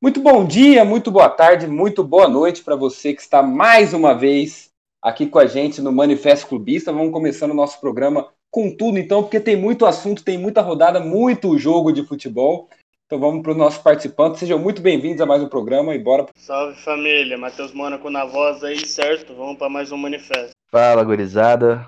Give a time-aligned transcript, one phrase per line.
[0.00, 4.14] Muito bom dia, muito boa tarde, muito boa noite para você que está mais uma
[4.14, 4.70] vez
[5.02, 6.92] aqui com a gente no Manifesto Clubista.
[6.92, 11.00] Vamos começando o nosso programa com tudo, então, porque tem muito assunto, tem muita rodada,
[11.00, 12.68] muito jogo de futebol.
[13.06, 14.38] Então vamos para os nossos participantes.
[14.38, 16.26] Sejam muito bem-vindos a mais um programa e bora.
[16.36, 19.34] Salve família, Matheus Mônaco na voz aí, certo?
[19.34, 20.52] Vamos para mais um manifesto.
[20.70, 21.84] Fala, gurizada.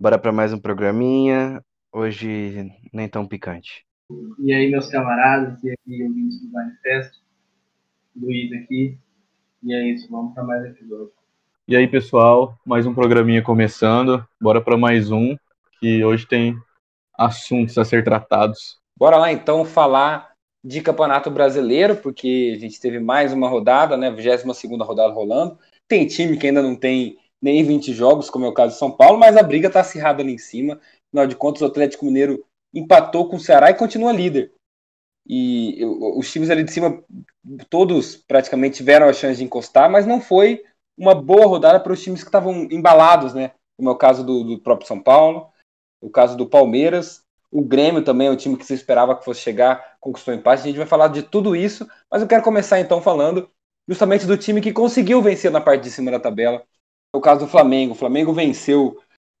[0.00, 1.60] Bora para mais um programinha.
[1.92, 3.84] Hoje nem tão picante.
[4.38, 7.19] E aí, meus camaradas e aqui ouvintes do manifesto.
[8.16, 8.98] Luiz aqui.
[9.62, 11.12] E é isso, vamos para mais episódio.
[11.68, 14.26] E aí, pessoal, mais um programinha começando.
[14.40, 15.36] Bora para mais um,
[15.78, 16.56] que hoje tem
[17.16, 18.78] assuntos a ser tratados.
[18.96, 20.32] Bora lá então falar
[20.64, 24.10] de Campeonato Brasileiro, porque a gente teve mais uma rodada, né?
[24.10, 24.42] 22
[24.80, 25.58] rodada rolando.
[25.86, 28.90] Tem time que ainda não tem nem 20 jogos, como é o caso de São
[28.90, 30.80] Paulo, mas a briga tá acirrada ali em cima.
[31.08, 34.52] Afinal de contas, o Atlético Mineiro empatou com o Ceará e continua líder.
[35.26, 37.02] E os times ali de cima,
[37.68, 40.62] todos praticamente tiveram a chance de encostar, mas não foi
[40.98, 43.52] uma boa rodada para os times que estavam embalados, né?
[43.76, 45.48] Como é o caso do, do, próprio São Paulo,
[46.02, 49.96] o caso do Palmeiras, o Grêmio também é time que se esperava que fosse chegar,
[50.00, 50.62] conquistou empate.
[50.62, 53.48] A gente vai falar de tudo isso, mas eu quero começar então falando
[53.88, 56.62] justamente do time que conseguiu vencer na parte de cima da tabela.
[57.12, 57.92] É o caso do Flamengo.
[57.92, 58.96] O Flamengo venceu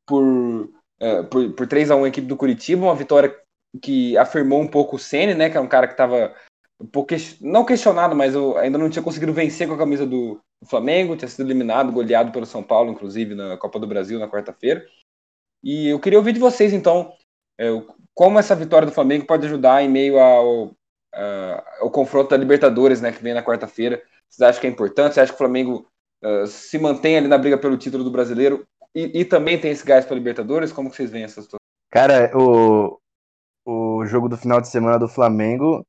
[0.06, 3.36] por, é, por, por 3 a 1 a equipe do Curitiba, uma vitória
[3.80, 6.34] que afirmou um pouco o Ceni, né, que é um cara que estava
[6.80, 10.40] um pouco não questionado, mas eu ainda não tinha conseguido vencer com a camisa do
[10.64, 14.84] Flamengo, tinha sido eliminado, goleado pelo São Paulo, inclusive na Copa do Brasil na quarta-feira.
[15.62, 17.12] E eu queria ouvir de vocês então
[17.60, 17.68] é,
[18.14, 20.74] como essa vitória do Flamengo pode ajudar em meio ao,
[21.80, 24.02] ao confronto da Libertadores, né, que vem na quarta-feira.
[24.28, 25.14] Vocês acham que é importante?
[25.14, 25.86] Você acha que o Flamengo
[26.24, 29.84] uh, se mantém ali na briga pelo título do Brasileiro e, e também tem esse
[29.84, 30.72] gás para Libertadores?
[30.72, 31.58] Como que vocês veem essa situação?
[31.90, 32.99] Cara, o,
[34.00, 35.86] o jogo do final de semana do Flamengo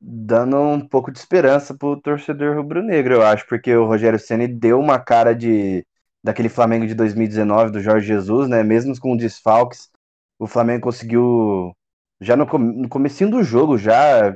[0.00, 4.78] dando um pouco de esperança pro torcedor rubro-negro, eu acho, porque o Rogério Ceni deu
[4.78, 5.86] uma cara de
[6.22, 8.62] daquele Flamengo de 2019 do Jorge Jesus, né?
[8.62, 9.88] Mesmo com desfalques,
[10.38, 11.72] o Flamengo conseguiu
[12.20, 14.34] já no, no comecinho do jogo já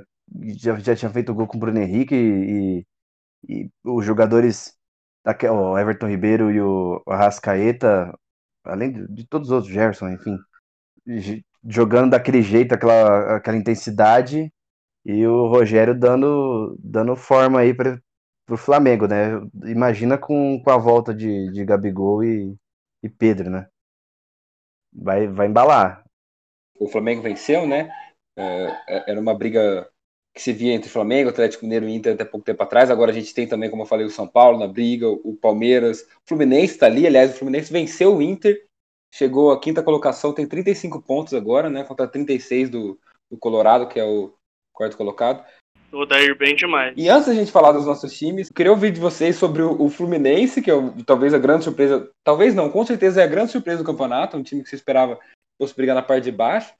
[0.56, 2.86] já, já tinha feito gol com o Bruno Henrique e,
[3.48, 4.74] e, e os jogadores
[5.50, 8.12] o Everton Ribeiro e o Arrascaeta,
[8.64, 10.38] além de, de todos os outros, Gerson, enfim,
[11.66, 14.52] jogando daquele jeito, aquela, aquela intensidade,
[15.04, 18.00] e o Rogério dando, dando forma aí para
[18.48, 19.40] o Flamengo, né?
[19.66, 22.54] Imagina com, com a volta de, de Gabigol e,
[23.02, 23.66] e Pedro, né?
[24.92, 26.04] Vai, vai embalar.
[26.78, 27.90] O Flamengo venceu, né?
[28.36, 29.88] É, é era uma briga
[30.34, 32.90] que se via entre Flamengo, Atlético Mineiro e Inter até pouco tempo atrás.
[32.90, 36.02] Agora a gente tem também, como eu falei, o São Paulo na briga, o Palmeiras,
[36.02, 37.06] o Fluminense está ali.
[37.06, 38.69] Aliás, o Fluminense venceu o Inter
[39.12, 41.84] chegou à quinta colocação, tem 35 pontos agora, né?
[41.84, 42.98] Contra 36 do,
[43.30, 44.32] do Colorado, que é o
[44.72, 45.44] quarto colocado.
[45.92, 46.94] O Dair bem demais.
[46.96, 49.90] E antes da gente falar dos nossos times, queria ouvir de vocês sobre o, o
[49.90, 53.50] Fluminense, que é o, talvez a grande surpresa, talvez não, com certeza é a grande
[53.50, 55.18] surpresa do campeonato, um time que se esperava
[55.60, 56.72] fosse brigar na parte de baixo.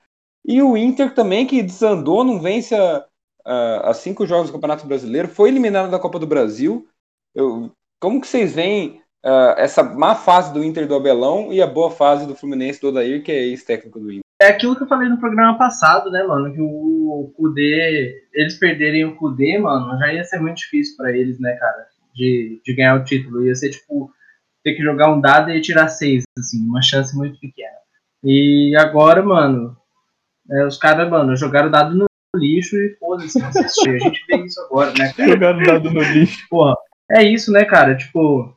[0.45, 3.05] E o Inter também, que desandou, não vence a,
[3.45, 6.89] a, a cinco jogos do Campeonato Brasileiro, foi eliminado da Copa do Brasil.
[7.35, 7.71] Eu,
[8.01, 11.91] como que vocês veem uh, essa má fase do Inter do Abelão e a boa
[11.91, 14.25] fase do Fluminense do Odair, que é ex-técnico do Inter.
[14.41, 16.53] É aquilo que eu falei no programa passado, né, mano?
[16.53, 21.39] Que o Kudê, eles perderem o Kudê, mano, já ia ser muito difícil para eles,
[21.39, 21.87] né, cara?
[22.15, 23.47] De, de ganhar o título.
[23.47, 24.11] Ia ser tipo
[24.65, 27.77] ter que jogar um dado e tirar seis, assim, uma chance muito pequena.
[28.25, 29.77] E agora, mano,
[30.51, 32.07] é, os caras, mano, jogaram o dado no
[32.37, 35.29] lixo e foda-se, A gente vê isso agora, né, cara?
[35.33, 36.47] Jogaram o dado no lixo.
[36.49, 36.75] Porra,
[37.11, 37.97] é isso, né, cara?
[37.97, 38.55] Tipo,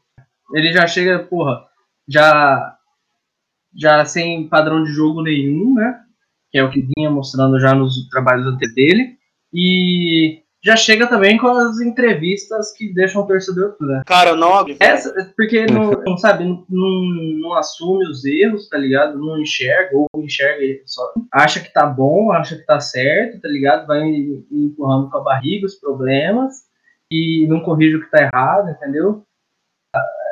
[0.54, 1.64] ele já chega, porra,
[2.08, 2.78] já
[3.76, 6.00] já sem padrão de jogo nenhum, né?
[6.52, 9.18] Que é o que vinha mostrando já nos trabalhos anteriores dele.
[9.52, 14.02] E já chega também com as entrevistas que deixam o torcedor né?
[14.06, 14.66] Cara, não.
[14.80, 19.20] Essa, porque não, não sabe, não, não, assume os erros, tá ligado?
[19.20, 21.02] Não enxerga, ou enxerga ele só.
[21.34, 23.86] Acha que tá bom, acha que tá certo, tá ligado?
[23.86, 24.04] Vai
[24.52, 26.54] empurrando com a barriga os problemas
[27.12, 29.26] e não corrige o que tá errado, entendeu?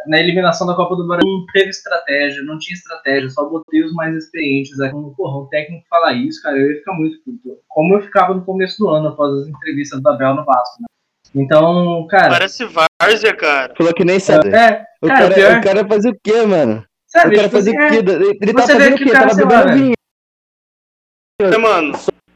[0.07, 3.93] Na eliminação da Copa do Brasil não teve estratégia, não tinha estratégia, só botei os
[3.93, 4.79] mais experientes.
[4.79, 7.57] Aí, porra, o técnico falar isso, cara, eu ia ficar muito puto.
[7.67, 10.87] Como eu ficava no começo do ano, após as entrevistas do Abel no Vasco, né?
[11.33, 12.29] Então, cara.
[12.29, 13.73] Parece várzea, cara.
[13.75, 14.49] Falou que nem sabe.
[14.49, 15.57] É, o cara, cara, pior...
[15.57, 16.85] o cara faz o quê, mano?
[17.07, 17.95] Sabe, o cara tipo faz assim, o quê?
[17.95, 18.43] É...
[18.43, 19.09] Ele tá fazendo o quê?
[19.11, 19.93] Cara, Tava bebendo vinho.
[21.41, 21.93] É, mano.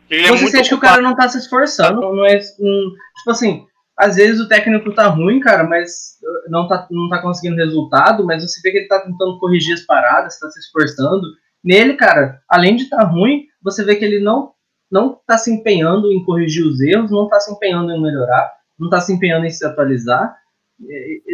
[0.10, 2.38] Ele você é sente que o cara não tá se esforçando, não é.
[2.60, 3.66] Um, tipo assim,
[3.98, 6.18] às vezes o técnico tá ruim, cara, mas
[6.50, 9.82] não tá, não tá conseguindo resultado, mas você vê que ele tá tentando corrigir as
[9.82, 11.22] paradas, tá se esforçando.
[11.64, 14.54] Nele, cara, além de estar tá ruim, você vê que ele não
[14.92, 18.52] não tá se empenhando em corrigir os erros, não tá se empenhando em melhorar.
[18.80, 20.36] não tá se empenhando em se atualizar,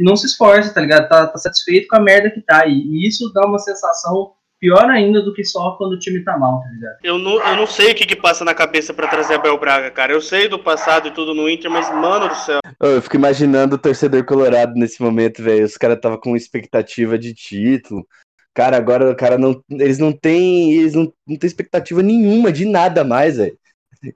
[0.02, 1.10] não se esforça, tá ligado?
[1.10, 2.66] Tá, tá, satisfeito com a merda que tá.
[2.66, 6.38] E, e, isso dá uma sensação pior ainda do que só quando o time tá
[6.38, 6.98] mal, tá ligado?
[7.04, 9.90] Eu não, eu não sei o que que passa na cabeça para trazer Abel Braga,
[9.90, 10.14] cara.
[10.14, 12.60] Eu sei do passado e tudo no Inter, mas, mano do céu.
[12.80, 15.66] Eu fico imaginando o torcedor colorado nesse momento, velho.
[15.66, 18.06] Os caras tava com expectativa de título.
[18.54, 19.64] Cara, agora o cara não.
[19.70, 20.74] Eles não têm.
[20.74, 23.58] Eles não, não têm expectativa nenhuma de nada mais, velho.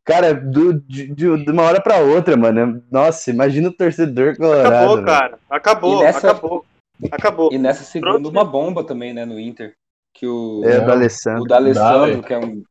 [0.04, 2.84] Cara, do, de, de, uma hora pra outra, mano.
[2.92, 4.68] Nossa, imagina o torcedor colorado.
[4.68, 5.40] Acabou, cara.
[5.50, 6.66] Acabou, nessa, acabou.
[7.12, 7.50] Acabou.
[7.52, 8.30] E nessa segunda, Pronto.
[8.30, 9.76] uma bomba também, né, no Inter.
[10.16, 11.44] Que o, é, o D'Alessandro.
[11.44, 12.64] O D'Alessandro, que é um,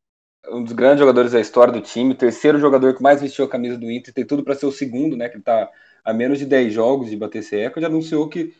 [0.51, 3.77] um dos grandes jogadores da história do time, terceiro jogador que mais vestiu a camisa
[3.77, 5.29] do Inter, tem tudo para ser o segundo, né?
[5.29, 5.71] Que ele tá
[6.03, 8.55] a menos de 10 jogos de bater esse recorde, anunciou que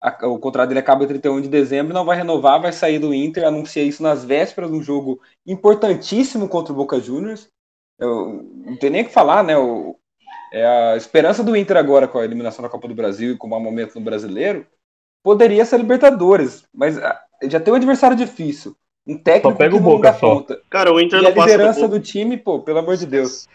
[0.00, 3.12] a, o contrato dele acaba em 31 de dezembro, não vai renovar, vai sair do
[3.12, 7.48] Inter, anuncia isso nas vésperas de um jogo importantíssimo contra o Boca Juniors.
[7.98, 9.56] Eu, não tem nem o que falar, né?
[9.58, 9.94] O,
[10.52, 13.46] é a esperança do Inter agora com a eliminação da Copa do Brasil e com
[13.46, 14.66] o mau momento no brasileiro,
[15.22, 16.98] poderia ser Libertadores, mas
[17.48, 18.76] já tem um adversário difícil.
[19.06, 20.36] Um técnico pega que o Boca só.
[20.36, 20.60] conta.
[20.70, 23.48] Cara, o Inter e a liderança do, do time, pô, pelo amor de Deus.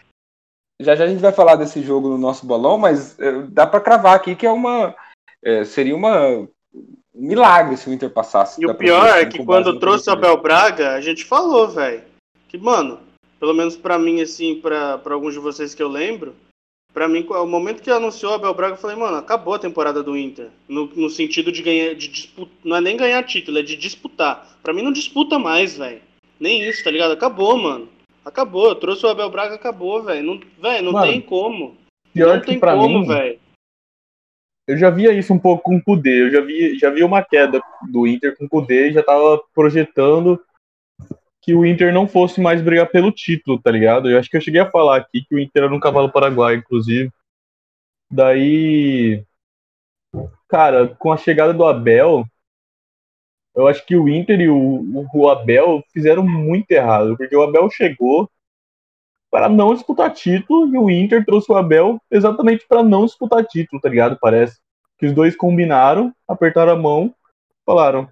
[0.80, 3.80] Já já a gente vai falar desse jogo no nosso bolão, mas é, dá para
[3.80, 4.94] cravar aqui que é uma
[5.42, 6.46] é, seria uma
[7.18, 8.62] um milagre se o Inter passasse.
[8.62, 12.02] E o pior é que quando trouxe o Abel Braga, a gente falou, velho,
[12.48, 13.00] que mano,
[13.40, 16.36] pelo menos para mim assim, para alguns de vocês que eu lembro,
[16.92, 20.02] para mim, o momento que anunciou o Abel Braga, eu falei, mano, acabou a temporada
[20.02, 20.48] do Inter.
[20.68, 22.54] No, no sentido de ganhar, de disputar.
[22.64, 24.58] Não é nem ganhar título, é de disputar.
[24.62, 26.00] Para mim não disputa mais, velho.
[26.40, 27.12] Nem isso, tá ligado?
[27.12, 27.88] Acabou, mano.
[28.24, 28.68] Acabou.
[28.68, 30.24] Eu trouxe o Abel Braga, acabou, velho.
[30.24, 31.76] Não, véio, não mano, tem como.
[32.12, 33.38] Pior não que tem pra como, velho.
[34.66, 36.22] Eu já via isso um pouco com o Kudê.
[36.22, 39.40] Eu já vi, já vi uma queda do Inter com o Kudê e já tava
[39.54, 40.38] projetando
[41.48, 44.10] que o Inter não fosse mais brigar pelo título, tá ligado?
[44.10, 46.56] Eu acho que eu cheguei a falar aqui que o Inter era um cavalo paraguai,
[46.56, 47.10] inclusive.
[48.10, 49.24] Daí,
[50.46, 52.26] cara, com a chegada do Abel,
[53.54, 57.70] eu acho que o Inter e o, o Abel fizeram muito errado, porque o Abel
[57.70, 58.30] chegou
[59.30, 63.80] para não disputar título e o Inter trouxe o Abel exatamente para não disputar título,
[63.80, 64.18] tá ligado?
[64.20, 64.58] Parece
[64.98, 67.14] que os dois combinaram, apertaram a mão,
[67.64, 68.06] falaram: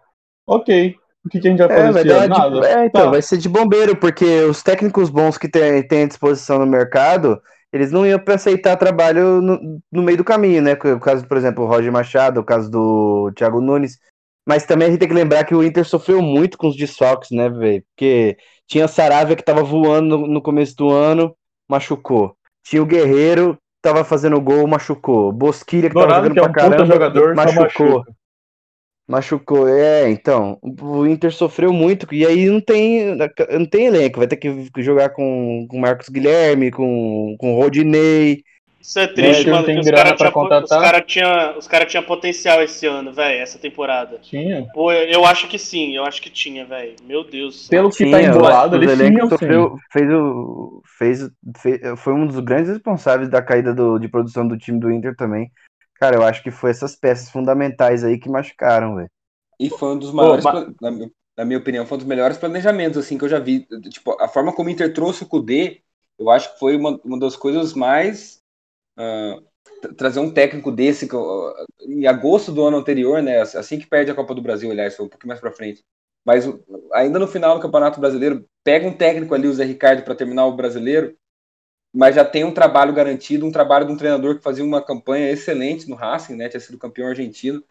[0.46, 0.96] ok,
[1.26, 2.60] o que, que a gente vai fazer é, vai ano?
[2.60, 3.10] de, é, então, Tá.
[3.10, 7.40] vai ser de bombeiro, porque os técnicos bons que tem, tem à disposição no mercado,
[7.72, 10.74] eles não iam aceitar trabalho no, no meio do caminho, né?
[10.74, 13.98] O caso, por exemplo, o Roger Machado, o caso do Thiago Nunes.
[14.48, 17.30] Mas também a gente tem que lembrar que o Inter sofreu muito com os desfalques,
[17.32, 17.82] né, velho?
[17.90, 18.36] Porque
[18.68, 21.34] tinha o Saravia que tava voando no, no começo do ano,
[21.68, 22.36] machucou.
[22.64, 25.32] Tinha o Guerreiro, tava fazendo gol, machucou.
[25.32, 27.64] Bosquilha que tava Dourado, jogando que é pra um puta caramba, jogador, machucou.
[27.88, 28.12] machuca.
[29.08, 33.16] Machucou, é, então, o Inter sofreu muito, e aí não tem,
[33.50, 38.42] não tem elenco, vai ter que jogar com, com Marcos Guilherme, com, com Rodinei,
[38.80, 39.80] Isso é triste, É, mano.
[39.80, 44.18] os caras tinham os cara tinha, os cara tinha potencial esse ano, velho, essa temporada.
[44.22, 44.64] Tinha.
[44.72, 46.94] Pô, eu, acho que sim, eu acho que tinha, velho.
[47.04, 47.66] Meu Deus.
[47.68, 49.28] Pelo que Tinha, tá embolado, tinham sim.
[49.28, 54.46] sofreu, fez o, fez, fez- foi um dos grandes responsáveis da caída do, de produção
[54.46, 55.50] do time do Inter também.
[56.00, 59.10] Cara, eu acho que foi essas peças fundamentais aí que machucaram, velho.
[59.58, 60.90] E foi um dos maiores, ma- pla- na,
[61.36, 63.66] na minha opinião, foi um dos melhores planejamentos assim que eu já vi.
[63.90, 65.82] Tipo, a forma como o Inter trouxe o Kudê,
[66.18, 68.42] eu acho que foi uma, uma das coisas mais
[69.80, 73.40] tra- trazer um técnico desse que eu- em agosto do ano anterior, né?
[73.40, 75.84] Assim que perde a Copa do Brasil, aliás, foi um pouquinho mais para frente.
[76.24, 76.44] Mas
[76.92, 80.46] ainda no final do Campeonato Brasileiro, pega um técnico ali, o Zé Ricardo, para terminar
[80.46, 81.16] o brasileiro,
[81.96, 85.30] mas já tem um trabalho garantido, um trabalho de um treinador que fazia uma campanha
[85.30, 86.46] excelente no Racing, né?
[86.46, 87.64] Tinha sido campeão argentino.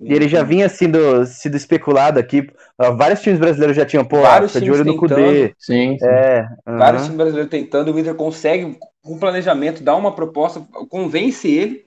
[0.00, 2.48] E ele já vinha sendo, sido especulado aqui.
[2.78, 5.18] ó, Vários times brasileiros já tinham, pô, Vários tá de times olho no tentando.
[5.18, 5.54] Kudê.
[5.58, 6.04] Sim, sim.
[6.06, 7.06] É, Vários aham.
[7.06, 11.84] times brasileiros tentando, o Inter consegue, com planejamento, dar uma proposta, convence ele,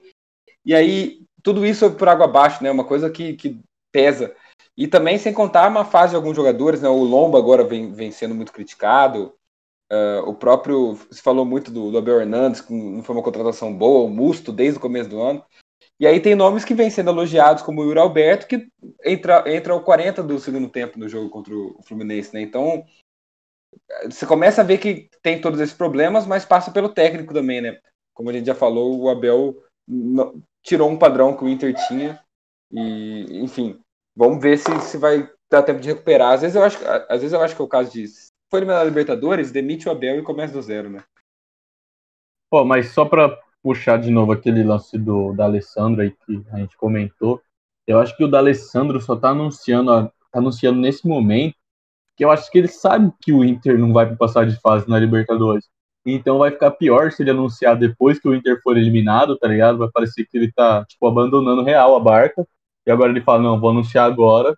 [0.66, 2.70] e aí tudo isso é por água abaixo, né?
[2.70, 3.58] Uma coisa que, que
[3.90, 4.34] pesa.
[4.76, 6.90] E também, sem contar uma fase de alguns jogadores, né?
[6.90, 9.32] O Lomba agora vem, vem sendo muito criticado.
[9.90, 13.76] Ah, o próprio, se falou muito do, do Abel Hernandes, que não foi uma contratação
[13.76, 15.44] boa, o Musto desde o começo do ano.
[15.98, 18.68] E aí tem nomes que vêm sendo elogiados, como o Yuri Alberto, que
[19.04, 22.40] entra, entra ao 40 do segundo tempo no jogo contra o Fluminense, né?
[22.40, 22.84] Então,
[24.04, 27.78] você começa a ver que tem todos esses problemas, mas passa pelo técnico também, né?
[28.14, 29.62] Como a gente já falou, o Abel
[30.62, 32.18] tirou um padrão que o Inter tinha.
[32.72, 33.78] E, enfim,
[34.16, 36.32] vamos ver se, se vai dar tempo de recuperar.
[36.32, 38.06] Às vezes eu acho, às vezes eu acho que é o caso de.
[38.50, 41.04] Foi eliminar a Libertadores, demite o Abel e começa do zero, né?
[42.50, 46.58] Pô, mas só pra puxar de novo aquele lance do da Alessandro aí que a
[46.58, 47.40] gente comentou,
[47.86, 51.54] eu acho que o D'Alessandro só tá anunciando, tá anunciando nesse momento,
[52.16, 54.98] que eu acho que ele sabe que o Inter não vai passar de fase na
[54.98, 55.68] Libertadores.
[56.04, 59.78] Então vai ficar pior se ele anunciar depois que o Inter for eliminado, tá ligado?
[59.78, 62.46] Vai parecer que ele tá, tipo, abandonando real a barca.
[62.86, 64.56] E agora ele fala, não, vou anunciar agora,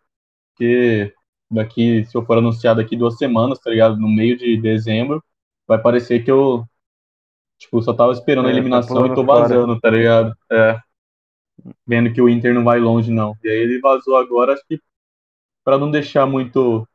[0.57, 1.13] que
[1.53, 3.97] daqui, se eu for anunciar daqui duas semanas, tá ligado?
[3.99, 5.23] No meio de dezembro,
[5.67, 6.65] vai parecer que eu,
[7.59, 9.49] tipo, só tava esperando É, a tá eliminação pulando e tô fora.
[9.49, 10.35] vazando, tá ligado?
[10.53, 10.79] É.
[11.87, 13.37] Vendo que o Inter não vai longe, não.
[13.43, 14.81] E aí ele vazou agora, acho que
[15.65, 16.87] pra não deixar muito,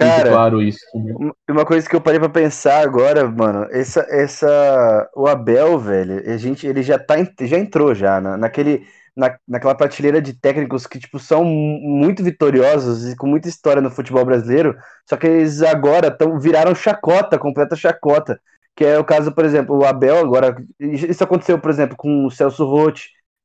[0.00, 0.78] muito Cara, claro isso.
[0.94, 1.20] entendeu?
[1.48, 6.36] Uma- coisa que eu parei pra pensar agora, mano, essa, essa, o Abel, velho, a
[6.36, 8.86] gente, ele já tá, já entrou já na, naquele,
[9.18, 13.82] na, naquela prateleira de técnicos que, tipo, são mu- muito vitoriosos e com muita história
[13.82, 14.76] no futebol brasileiro,
[15.08, 18.40] só que eles agora tão, viraram chacota, completa chacota,
[18.76, 22.30] que é o caso, por exemplo, o Abel agora, isso aconteceu, por exemplo, com o
[22.30, 23.00] Celso Roth,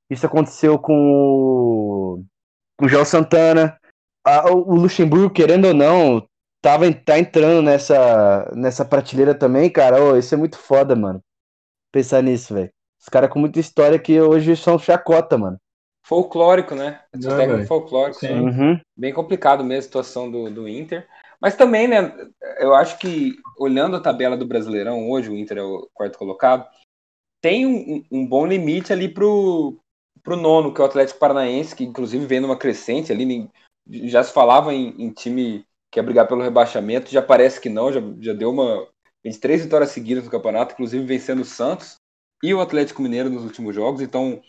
[0.10, 2.24] isso aconteceu com o,
[2.78, 3.78] com o João Santana,
[4.26, 6.28] a- o Luxemburgo, querendo ou não,
[6.62, 10.18] tava, tá entrando nessa, nessa prateleira também, cara.
[10.18, 11.22] Isso é muito foda, mano.
[11.92, 12.72] Pensar nisso, velho.
[13.04, 15.58] Os caras com muita história que hoje são chacota, mano.
[16.06, 17.02] Folclórico, né?
[17.14, 17.68] É, velho.
[17.68, 18.22] folclóricos.
[18.22, 18.40] Sim.
[18.40, 18.80] Uhum.
[18.98, 21.06] Bem complicado mesmo a situação do, do Inter.
[21.40, 22.16] Mas também, né?
[22.60, 26.66] Eu acho que, olhando a tabela do Brasileirão, hoje o Inter é o quarto colocado,
[27.42, 29.78] tem um, um bom limite ali pro,
[30.24, 33.50] pro nono, que é o Atlético Paranaense, que inclusive vem numa crescente ali.
[33.86, 37.92] Já se falava em, em time que ia brigar pelo rebaixamento, já parece que não,
[37.92, 38.88] já, já deu uma.
[39.26, 41.98] 23 vitórias seguidas no campeonato, inclusive vencendo o Santos
[42.44, 44.42] e o Atlético Mineiro nos últimos jogos, então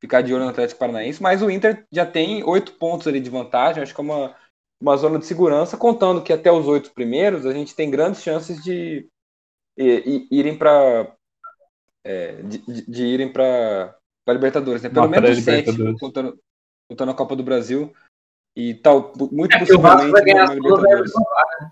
[0.00, 3.30] ficar de olho no Atlético Paranaense, mas o Inter já tem oito pontos ali de
[3.30, 4.34] vantagem, acho que é uma,
[4.80, 8.60] uma zona de segurança, contando que até os oito primeiros a gente tem grandes chances
[8.64, 9.06] de,
[9.76, 11.14] irem para
[12.44, 13.96] de, de- de irem para
[14.28, 14.88] Libertadores, né?
[14.88, 16.38] Pelo Uma menos os sete, contando,
[16.88, 17.92] contando a Copa do Brasil
[18.56, 21.70] e tal, muito É porque o Vasco vai possivelmente ganhar vai.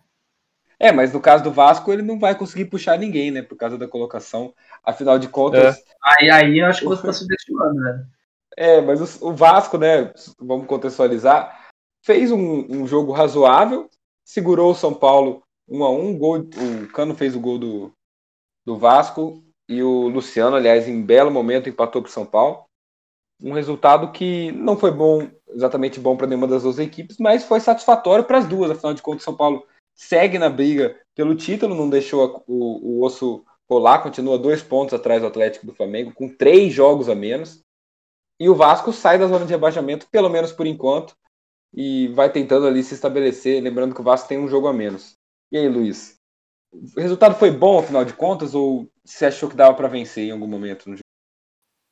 [0.80, 3.42] É, mas no caso do Vasco ele não vai conseguir puxar ninguém, né?
[3.42, 4.54] Por causa da colocação.
[4.82, 8.06] Afinal de contas, Aí, aí eu acho que você tá subestimando, velho.
[8.56, 10.12] É, mas o, o Vasco, né?
[10.38, 11.68] Vamos contextualizar.
[12.02, 13.90] Fez um, um jogo razoável,
[14.25, 17.92] segurou o São Paulo 1 a 1 gol, O Cano fez o gol do,
[18.64, 22.64] do Vasco e o Luciano, aliás, em belo momento, empatou para o São Paulo.
[23.42, 27.60] Um resultado que não foi bom, exatamente bom para nenhuma das duas equipes, mas foi
[27.60, 28.70] satisfatório para as duas.
[28.70, 32.99] Afinal de contas, o São Paulo segue na briga pelo título, não deixou a- o,
[33.00, 37.14] o osso rolar, continua dois pontos atrás do Atlético do Flamengo, com três jogos a
[37.14, 37.62] menos.
[38.38, 41.14] E o Vasco sai da zona de rebaixamento, pelo menos por enquanto,
[41.75, 43.62] e vai tentando ali se estabelecer.
[43.62, 45.14] Lembrando que o Vasco tem um jogo a menos.
[45.52, 46.16] E aí, Luiz?
[46.73, 50.30] O resultado foi bom, afinal de contas, ou você achou que dava para vencer em
[50.30, 51.04] algum momento no jogo?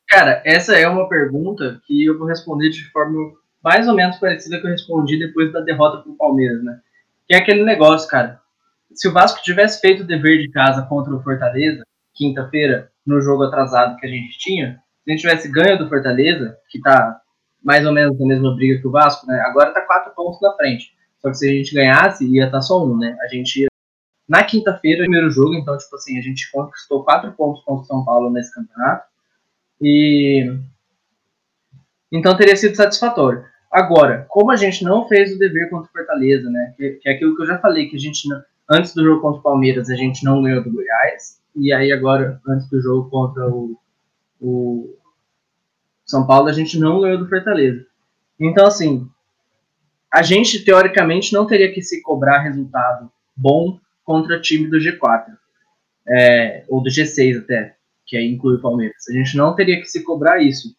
[0.08, 4.58] Cara, essa é uma pergunta que eu vou responder de forma mais ou menos parecida
[4.60, 6.80] que eu respondi depois da derrota pro Palmeiras, né?
[7.28, 8.40] Que é aquele negócio, cara.
[8.94, 13.44] Se o Vasco tivesse feito o dever de casa contra o Fortaleza, quinta-feira, no jogo
[13.44, 17.20] atrasado que a gente tinha, se a gente tivesse ganho do Fortaleza, que tá
[17.62, 19.40] mais ou menos na mesma briga que o Vasco, né?
[19.40, 20.92] Agora tá quatro pontos na frente.
[21.18, 23.16] Só que se a gente ganhasse, ia estar só um, né?
[23.20, 23.68] A gente ia...
[24.28, 28.04] Na quinta-feira, primeiro jogo, então, tipo assim, a gente conquistou quatro pontos contra o São
[28.04, 29.06] Paulo nesse campeonato.
[29.80, 30.50] E
[32.10, 33.44] então teria sido satisfatório.
[33.70, 36.74] Agora, como a gente não fez o dever contra o Fortaleza, né?
[36.76, 39.20] Que, que é aquilo que eu já falei, que a gente não- antes do jogo
[39.20, 43.10] contra o Palmeiras a gente não ganhou do Goiás, e aí agora, antes do jogo
[43.10, 43.76] contra o,
[44.40, 44.96] o
[46.06, 47.84] São Paulo, a gente não ganhou do Fortaleza.
[48.40, 49.08] Então, assim,
[50.12, 55.26] a gente teoricamente não teria que se cobrar resultado bom contra time do G4,
[56.08, 57.74] é, ou do G6 até,
[58.06, 59.08] que aí inclui o Palmeiras.
[59.08, 60.74] A gente não teria que se cobrar isso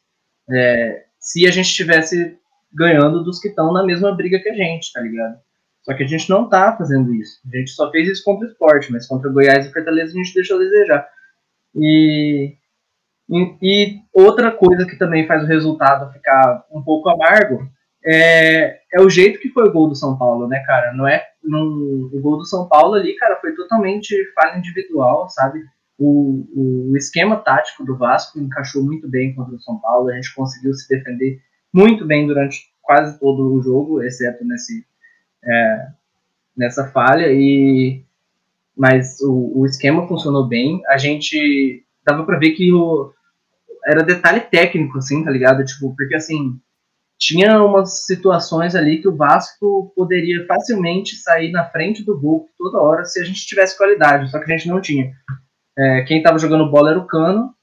[0.49, 2.37] é, se a gente estivesse
[2.71, 5.37] ganhando dos que estão na mesma briga que a gente, tá ligado?
[5.81, 7.39] Só que a gente não tá fazendo isso.
[7.51, 10.17] A gente só fez isso contra o esporte, mas contra o Goiás e Fortaleza a
[10.17, 11.07] gente deixou a desejar.
[11.75, 12.55] E,
[13.29, 17.69] e, e outra coisa que também faz o resultado ficar um pouco amargo
[18.05, 20.93] é, é o jeito que foi o gol do São Paulo, né, cara?
[20.93, 25.63] Não é o gol do São Paulo ali, cara, foi totalmente falha individual, sabe?
[25.97, 30.09] O, o esquema tático do Vasco encaixou muito bem contra o São Paulo.
[30.09, 31.41] A gente conseguiu se defender
[31.73, 34.85] muito bem durante quase todo o jogo, exceto nesse,
[35.43, 35.87] é,
[36.55, 37.31] nessa falha.
[37.31, 38.03] E
[38.75, 40.81] mas o, o esquema funcionou bem.
[40.87, 43.11] A gente dava para ver que o,
[43.85, 45.65] era detalhe técnico, assim, tá ligado?
[45.65, 46.59] Tipo, porque assim
[47.19, 52.79] tinha umas situações ali que o Vasco poderia facilmente sair na frente do gol toda
[52.79, 55.11] hora se a gente tivesse qualidade, só que a gente não tinha.
[55.77, 57.53] É, quem estava jogando bola era o Cano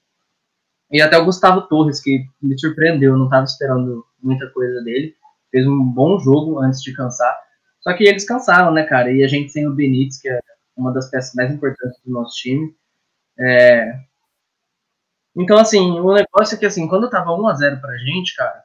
[0.90, 5.14] e até o Gustavo Torres, que me surpreendeu, eu não estava esperando muita coisa dele.
[5.50, 7.36] Fez um bom jogo antes de cansar.
[7.80, 9.12] Só que eles cansaram, né, cara?
[9.12, 10.40] E a gente sem o Benítez, que é
[10.76, 12.74] uma das peças mais importantes do nosso time.
[13.38, 14.00] É...
[15.36, 18.64] Então, assim, o negócio é que, assim, quando tava 1x0 pra gente, cara,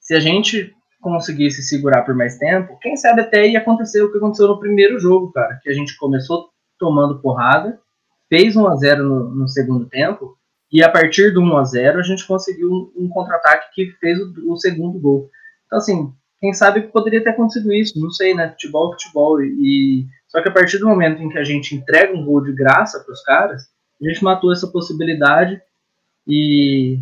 [0.00, 4.18] se a gente conseguisse segurar por mais tempo, quem sabe até ia acontecer o que
[4.18, 7.80] aconteceu no primeiro jogo, cara, que a gente começou tomando porrada,
[8.28, 10.37] fez 1 a 0 no, no segundo tempo,
[10.70, 14.18] e a partir do 1 a 0 a gente conseguiu um, um contra-ataque que fez
[14.20, 15.30] o, o, segundo gol.
[15.66, 18.50] Então, assim, quem sabe poderia ter acontecido isso, não sei, né?
[18.50, 19.42] Futebol, futebol.
[19.42, 22.52] E, só que a partir do momento em que a gente entrega um gol de
[22.52, 23.62] graça para os caras,
[24.00, 25.60] a gente matou essa possibilidade
[26.26, 26.98] e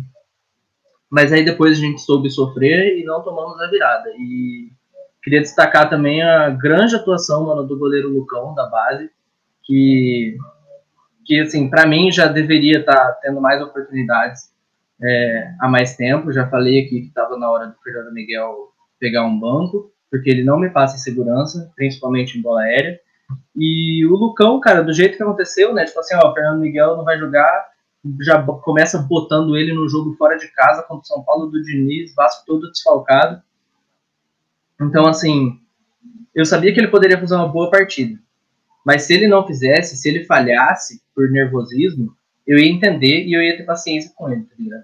[1.09, 4.09] mas aí depois a gente soube sofrer e não tomamos a virada.
[4.17, 4.69] E
[5.23, 9.09] queria destacar também a grande atuação mano, do goleiro Lucão, da base,
[9.63, 10.37] que,
[11.27, 14.49] que assim, para mim já deveria estar tá tendo mais oportunidades
[15.03, 16.31] é, há mais tempo.
[16.31, 20.43] Já falei aqui que estava na hora do Fernando Miguel pegar um banco, porque ele
[20.43, 22.97] não me passa segurança, principalmente em bola aérea.
[23.53, 25.83] E o Lucão, cara, do jeito que aconteceu, né?
[25.83, 27.67] Tipo assim, ó, o Fernando Miguel não vai jogar,
[28.21, 32.15] já começa botando ele no jogo fora de casa contra o São Paulo do Diniz,
[32.15, 33.41] Vasco todo desfalcado.
[34.79, 35.59] Então, assim,
[36.33, 38.17] eu sabia que ele poderia fazer uma boa partida.
[38.87, 42.15] Mas se ele não fizesse, se ele falhasse por nervosismo,
[42.45, 44.83] eu ia entender e eu ia ter paciência com ele, tá ligado?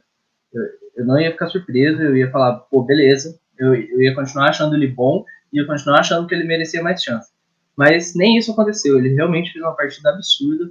[0.53, 0.63] Eu,
[0.97, 3.39] eu não ia ficar surpreso, eu ia falar, pô, beleza.
[3.57, 7.01] Eu, eu ia continuar achando ele bom e ia continuar achando que ele merecia mais
[7.01, 7.31] chance.
[7.77, 8.97] Mas nem isso aconteceu.
[8.97, 10.69] Ele realmente fez uma partida absurda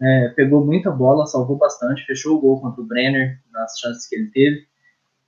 [0.00, 4.14] é, pegou muita bola, salvou bastante, fechou o gol contra o Brenner nas chances que
[4.14, 4.66] ele teve.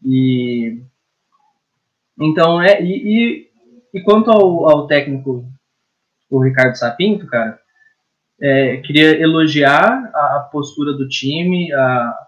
[0.04, 0.82] E
[2.18, 3.50] então é e, e,
[3.94, 5.44] e quanto ao, ao, técnico
[6.30, 7.58] o Ricardo Sapinto, cara,
[8.40, 12.26] é, queria elogiar a, a, postura do time, a,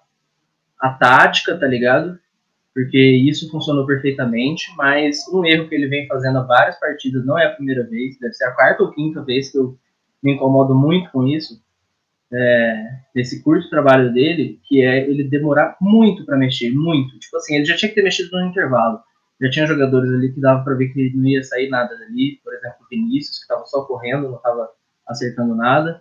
[0.81, 2.19] a tática, tá ligado?
[2.75, 7.39] Porque isso funcionou perfeitamente, mas um erro que ele vem fazendo há várias partidas, não
[7.39, 9.79] é a primeira vez, deve ser a quarta ou quinta vez que eu
[10.23, 11.63] me incomodo muito com isso,
[12.33, 17.19] é, desse curto trabalho dele, que é ele demorar muito para mexer, muito.
[17.19, 19.01] Tipo assim, ele já tinha que ter mexido no intervalo.
[19.43, 22.55] Já tinha jogadores ali que dava para ver que não ia sair nada dali, por
[22.55, 24.71] exemplo, o Vinícius, que estava só correndo, não estava
[25.05, 26.01] acertando nada.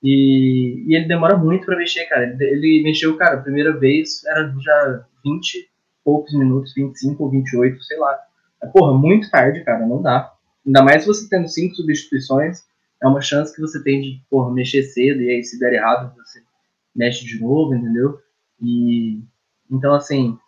[0.00, 2.22] E, e, ele demora muito para mexer, cara.
[2.24, 5.68] Ele, ele, mexeu, cara, a primeira vez era já 20
[6.04, 8.16] poucos minutos, 25 ou 28, sei lá.
[8.72, 10.32] Porra, muito tarde, cara, não dá.
[10.64, 12.62] Ainda mais você tendo cinco substituições,
[13.02, 16.14] é uma chance que você tem de porra, mexer cedo e aí se der errado
[16.16, 16.40] você
[16.94, 18.20] mexe de novo, entendeu?
[18.60, 19.20] E
[19.70, 20.38] então assim,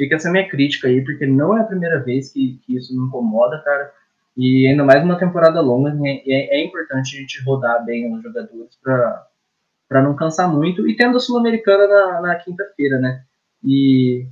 [0.00, 3.06] fica essa minha crítica aí, porque não é a primeira vez que, que isso me
[3.06, 3.92] incomoda, cara.
[4.34, 8.22] E ainda mais uma temporada longa, é, é, é importante a gente rodar bem os
[8.22, 13.22] jogadores para não cansar muito e tendo a Sul-Americana na, na quinta-feira, né?
[13.62, 14.26] E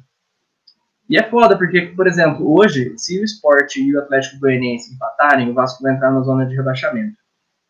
[1.10, 5.48] e é foda, porque, por exemplo, hoje, se o Sport e o Atlético Goianiense empatarem,
[5.48, 7.16] o Vasco vai entrar na zona de rebaixamento.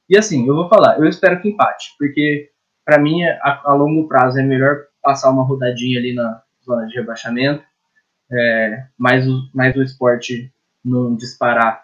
[0.08, 2.50] E assim, eu vou falar, eu espero que empate, porque
[2.84, 6.94] para mim a, a, longo prazo é melhor passar uma rodadinha ali na zona de
[6.96, 7.62] rebaixamento,
[8.30, 10.52] é, mais, o, mais o esporte
[10.84, 11.82] não disparar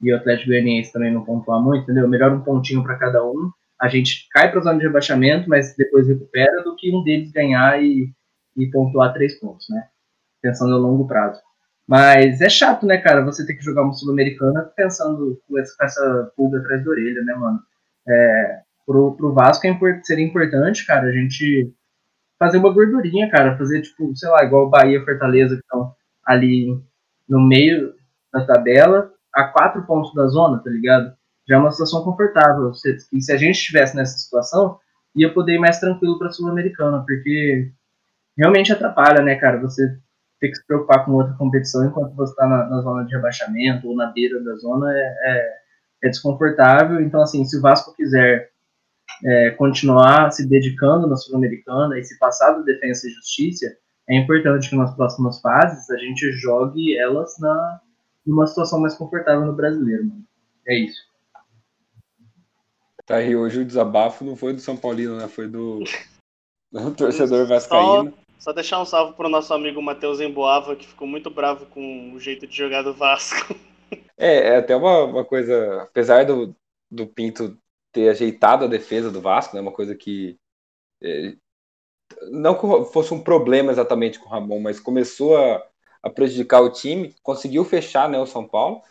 [0.00, 2.08] e o Atlético Goianiense também não pontuar muito, entendeu?
[2.08, 3.50] Melhor um pontinho para cada um.
[3.80, 7.32] A gente cai para a zona de rebaixamento, mas depois recupera, do que um deles
[7.32, 8.10] ganhar e,
[8.56, 9.88] e pontuar três pontos, né?
[10.40, 11.40] Pensando a longo prazo.
[11.86, 15.84] Mas é chato, né, cara, você ter que jogar uma Sul-Americana pensando com essa, com
[15.84, 17.60] essa pulga atrás da orelha, né, mano?
[18.06, 21.72] É, pro, pro Vasco é import, seria importante, cara, a gente
[22.38, 25.92] fazer uma gordurinha, cara, fazer, tipo, sei lá, igual Bahia Fortaleza, que estão
[26.24, 26.80] ali
[27.28, 27.94] no meio
[28.32, 31.12] da tabela, a quatro pontos da zona, tá ligado?
[31.48, 32.70] Já é uma situação confortável.
[33.12, 34.78] E se a gente estivesse nessa situação,
[35.14, 37.72] ia poder ir mais tranquilo pra Sul-Americana, porque
[38.36, 39.60] realmente atrapalha, né, cara?
[39.60, 39.98] Você
[40.40, 43.88] ter que se preocupar com outra competição enquanto você está na, na, zona de rebaixamento
[43.88, 45.54] ou na beira da zona é, é,
[46.04, 47.00] é desconfortável.
[47.00, 48.50] Então, assim, se o Vasco quiser
[49.24, 53.66] é, continuar se dedicando na Sul-Americana e se passar do Defensa e Justiça,
[54.08, 57.80] é importante que nas próximas fases a gente jogue elas na,
[58.26, 60.06] numa situação mais confortável no brasileiro.
[60.06, 60.24] Mano.
[60.66, 61.08] É isso.
[63.04, 65.28] Tá aí, hoje o desabafo não foi do São Paulino, né?
[65.28, 65.82] Foi do,
[66.70, 68.12] do torcedor vascaíno.
[68.38, 72.20] Só deixar um salve pro nosso amigo Matheus Emboava, que ficou muito bravo com o
[72.20, 73.54] jeito de jogar do Vasco.
[74.16, 76.54] É, é até uma, uma coisa, apesar do,
[76.90, 77.58] do Pinto
[77.98, 80.38] ter ajeitado a defesa do Vasco, né, uma coisa que
[81.02, 81.36] é,
[82.30, 85.66] não fosse um problema exatamente com o Ramon, mas começou a,
[86.00, 88.82] a prejudicar o time, conseguiu fechar né, o São Paulo,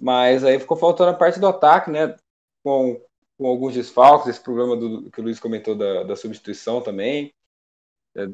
[0.00, 2.16] mas aí ficou faltando a parte do ataque, né,
[2.64, 3.00] com,
[3.38, 7.32] com alguns desfalques, esse problema do, que o Luiz comentou da, da substituição também,
[8.16, 8.26] é,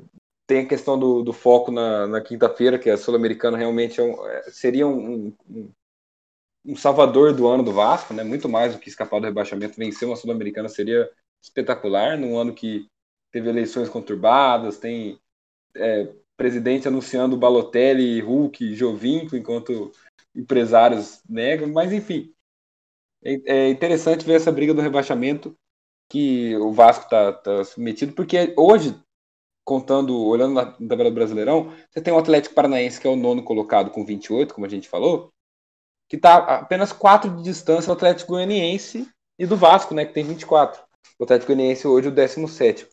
[0.46, 4.26] tem a questão do, do foco na, na quinta-feira, que a Sul-Americana realmente é um,
[4.26, 5.72] é, seria um, um,
[6.64, 8.23] um salvador do ano do Vasco, né?
[8.23, 11.11] Muito mais do que escapar do rebaixamento, vencer uma Sul-Americana seria
[11.42, 12.87] espetacular, num ano que
[13.33, 15.18] teve eleições conturbadas, tem
[15.75, 19.92] é, presidente anunciando Balotelli, Hulk, Jovinco, enquanto
[20.35, 22.33] empresários negam, mas enfim.
[23.23, 25.55] É, é interessante ver essa briga do rebaixamento
[26.09, 28.99] que o Vasco está tá submetido, porque hoje,
[29.64, 33.44] contando, olhando na tabela do Brasileirão, você tem o Atlético Paranaense, que é o nono
[33.44, 35.31] colocado com 28, como a gente falou,
[36.11, 40.25] que está apenas 4 de distância do Atlético Goianiense e do Vasco, né, que tem
[40.25, 40.83] 24.
[41.16, 42.88] O Atlético Goianiense hoje é o 17.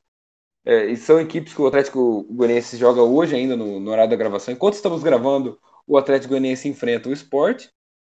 [0.63, 4.15] É, e são equipes que o Atlético Goianiense joga hoje ainda no, no, horário da
[4.15, 4.53] gravação.
[4.53, 7.69] Enquanto estamos gravando, o Atlético Goianiense enfrenta o Sport,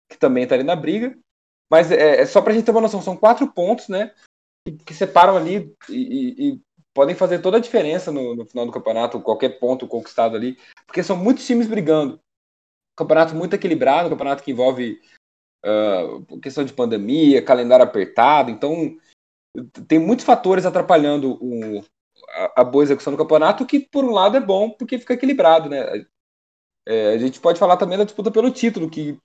[0.08, 1.14] que também está ali na briga.
[1.70, 4.10] Mas é, é só para a gente ter uma noção, são quatro pontos, né?
[4.66, 6.60] Que, que separam ali e, e, e,
[6.94, 11.02] podem fazer toda a diferença no, no, final do campeonato, qualquer ponto conquistado ali, porque
[11.02, 12.18] são muitos times brigando
[12.96, 15.00] campeonato muito equilibrado, um campeonato que envolve
[15.64, 18.96] uh, questão de pandemia, calendário apertado, então
[19.86, 21.84] tem muitos fatores atrapalhando o,
[22.30, 25.68] a, a, boa execução do campeonato, que por um lado é bom porque fica equilibrado,
[25.68, 26.04] né?
[26.86, 29.18] É, a gente pode falar também da disputa pelo título, que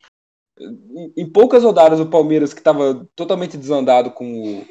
[1.17, 4.65] em, poucas rodadas o Palmeiras, que estava totalmente desandado com o,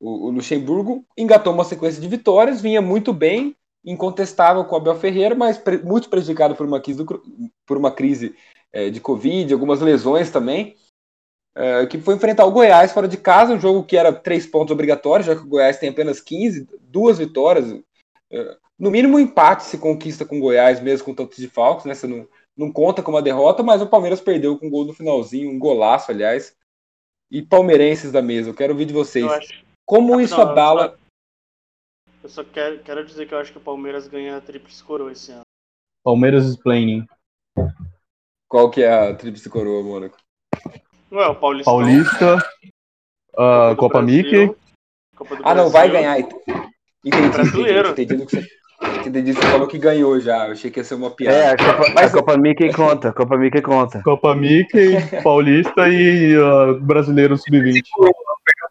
[0.00, 3.56] o, o Luxemburgo, engatou uma sequência de vitórias, vinha muito bem,
[3.90, 7.90] incontestável com o Abel Ferreira, mas pre muito prejudicado por uma crise, do, por uma
[7.90, 8.34] crise
[8.72, 10.76] é, de Covid, algumas lesões também,
[11.56, 14.72] é, que foi enfrentar o Goiás fora de casa, um jogo que era três pontos
[14.72, 17.80] obrigatórios, já que o Goiás tem apenas 15, duas vitórias.
[18.30, 21.86] É, no mínimo um empate se conquista com o Goiás, mesmo com tantos de falcos,
[21.86, 21.94] né?
[21.94, 24.92] Você não, não conta com uma derrota, mas o Palmeiras perdeu com um gol no
[24.92, 26.54] finalzinho, um golaço, aliás.
[27.30, 29.26] E palmeirenses da mesa, eu quero ouvir de vocês.
[29.84, 30.98] Como isso abala
[32.28, 35.10] eu só quero, quero dizer que eu acho que o Palmeiras ganha a Tríplice Coroa
[35.10, 35.40] esse ano.
[36.04, 37.06] Palmeiras explaining.
[38.46, 40.18] Qual que é a Tríplice Coroa, Mônaco?
[41.10, 41.70] Ué, o Paulista.
[41.70, 42.36] Paulista,
[43.32, 44.54] uh, Copa Mickey.
[45.42, 46.18] ah, não, vai ganhar.
[46.18, 47.90] Entendi, Brasileiro.
[47.90, 50.48] Entendi, entendi, que você, entendi que você falou que ganhou já.
[50.48, 51.34] Eu achei que ia ser uma piada.
[51.34, 52.14] É, a Copa, Mas...
[52.14, 53.10] a Copa Mickey conta.
[53.10, 54.02] Copa Mickey conta.
[54.02, 57.82] Copa Mickey, Paulista e uh, Brasileiro Sub-20.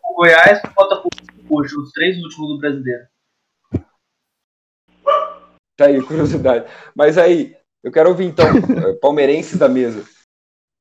[0.03, 1.09] O Goiás, Botafogo,
[1.49, 3.07] os três últimos do Brasileiro.
[5.77, 6.69] Tá aí, curiosidade.
[6.95, 10.03] Mas aí, eu quero ouvir então, eh, palmeirenses da mesa.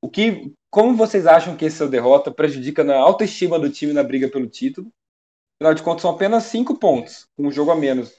[0.02, 4.28] O que, como vocês acham que essa derrota prejudica na autoestima do time na briga
[4.28, 4.90] pelo título?
[5.61, 8.16] Afinal de contas, são apenas cinco pontos, um jogo a menos.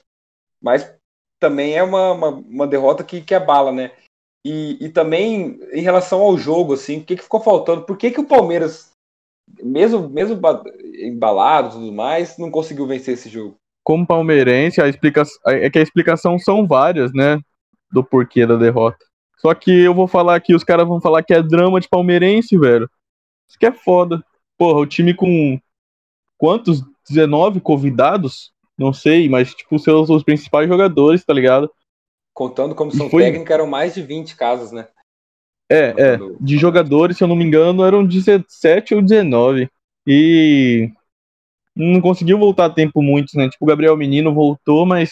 [0.60, 0.92] Mas
[1.40, 3.92] também é uma, uma, uma derrota que, que abala, né?
[4.44, 7.84] E, e também em relação ao jogo, assim, o que, que ficou faltando?
[7.84, 8.92] Por que, que o Palmeiras,
[9.62, 10.40] mesmo, mesmo
[11.00, 13.56] embalado e tudo mais, não conseguiu vencer esse jogo?
[13.88, 17.40] Como palmeirense, a explicação é que a explicação são várias, né?
[17.90, 18.98] Do porquê da derrota.
[19.38, 22.58] Só que eu vou falar aqui, os caras vão falar que é drama de palmeirense,
[22.58, 22.86] velho.
[23.48, 24.22] Isso que é foda.
[24.58, 25.58] Porra, o time com
[26.36, 26.82] quantos?
[27.08, 28.52] 19 convidados?
[28.76, 31.70] Não sei, mas tipo, seus os principais jogadores, tá ligado?
[32.34, 33.22] Contando como são foi...
[33.22, 34.86] técnicos, eram mais de 20 casos, né?
[35.72, 36.18] É, é.
[36.38, 39.66] De jogadores, se eu não me engano, eram 17 ou 19.
[40.06, 40.92] E
[41.78, 43.48] não conseguiu voltar a tempo muito, né?
[43.48, 45.10] Tipo, o Gabriel Menino voltou, mas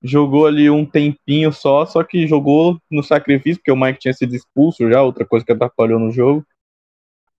[0.00, 4.34] jogou ali um tempinho só, só que jogou no sacrifício, porque o Mike tinha sido
[4.34, 6.46] expulso já, outra coisa que atrapalhou no jogo.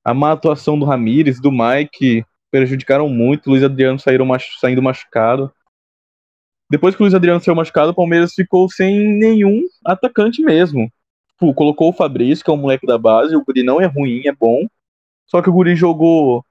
[0.03, 3.47] A má atuação do Ramires, do Mike, prejudicaram muito.
[3.47, 4.27] O Luiz Adriano saíram
[4.59, 5.49] saindo machucado.
[6.69, 10.91] Depois que o Luiz Adriano saiu machucado, o Palmeiras ficou sem nenhum atacante mesmo.
[11.31, 13.35] Tipo, colocou o Fabrício, que é um moleque da base.
[13.37, 14.67] O Guri não é ruim, é bom.
[15.25, 16.43] Só que o Guri jogou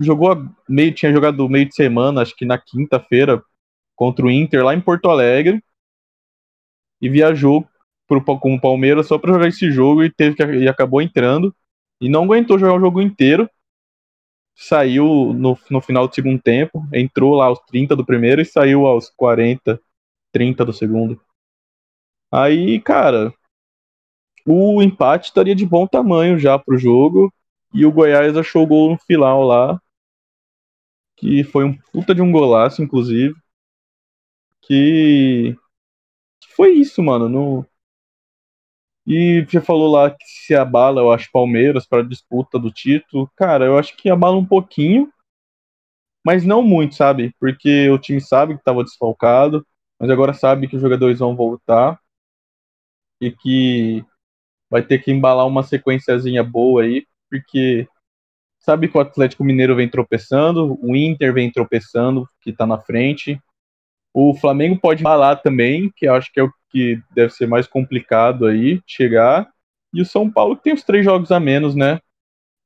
[0.00, 3.42] jogou meio, tinha jogado meio de semana, acho que na quinta-feira,
[3.94, 5.62] contra o Inter lá em Porto Alegre.
[7.00, 7.68] E viajou
[8.08, 11.54] pro, com o Palmeiras só para jogar esse jogo e teve que, e acabou entrando.
[12.00, 13.48] E não aguentou jogar o jogo inteiro.
[14.56, 18.86] Saiu no, no final do segundo tempo, entrou lá aos 30 do primeiro e saiu
[18.86, 19.80] aos 40,
[20.32, 21.20] 30 do segundo.
[22.30, 23.32] Aí, cara,
[24.46, 27.32] o empate estaria de bom tamanho já pro jogo.
[27.72, 29.80] E o Goiás achou o gol no final lá
[31.20, 33.34] que foi um puta de um golaço, inclusive.
[34.62, 35.54] Que,
[36.56, 37.28] foi isso, mano.
[37.28, 37.66] No...
[39.06, 43.30] E você falou lá que se abala, eu acho, Palmeiras para disputa do título.
[43.36, 45.12] Cara, eu acho que abala um pouquinho,
[46.24, 47.34] mas não muito, sabe?
[47.38, 49.66] Porque o time sabe que estava desfalcado,
[49.98, 52.00] mas agora sabe que os jogadores vão voltar
[53.20, 54.04] e que
[54.70, 57.88] vai ter que embalar uma sequenciazinha boa aí, porque
[58.60, 63.40] sabe que o Atlético Mineiro vem tropeçando, o Inter vem tropeçando, que tá na frente.
[64.14, 68.46] O Flamengo pode ralar também, que acho que é o que deve ser mais complicado
[68.46, 69.50] aí chegar.
[69.92, 72.00] E o São Paulo que tem os três jogos a menos, né?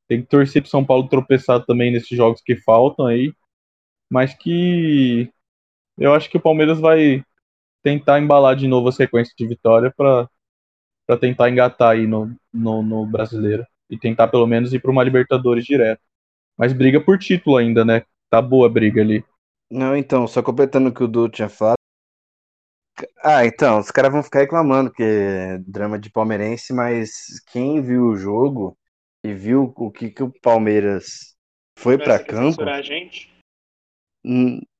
[0.08, 3.32] Tem que torcer pro São Paulo tropeçar também nesses jogos que faltam aí.
[4.10, 5.30] Mas que
[5.98, 7.24] eu acho que o Palmeiras vai
[7.82, 10.28] tentar embalar de novo a sequência de vitória para
[11.20, 13.64] tentar engatar aí no, no, no brasileiro.
[13.90, 16.00] E tentar pelo menos ir para uma Libertadores direto.
[16.56, 18.04] Mas briga por título ainda, né?
[18.30, 19.24] Tá boa a briga ali.
[19.70, 21.76] Não, então, só completando o que o Du tinha falado.
[23.22, 28.06] Ah, então, os caras vão ficar reclamando que é drama de palmeirense, mas quem viu
[28.06, 28.78] o jogo
[29.24, 31.34] e viu o que, que o Palmeiras
[31.76, 32.62] foi para campo.
[32.62, 33.32] A gente?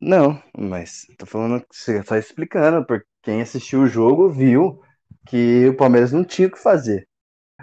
[0.01, 4.81] Não, mas tô falando que você tá explicando, porque quem assistiu o jogo viu
[5.27, 7.09] que o Palmeiras não tinha o que fazer.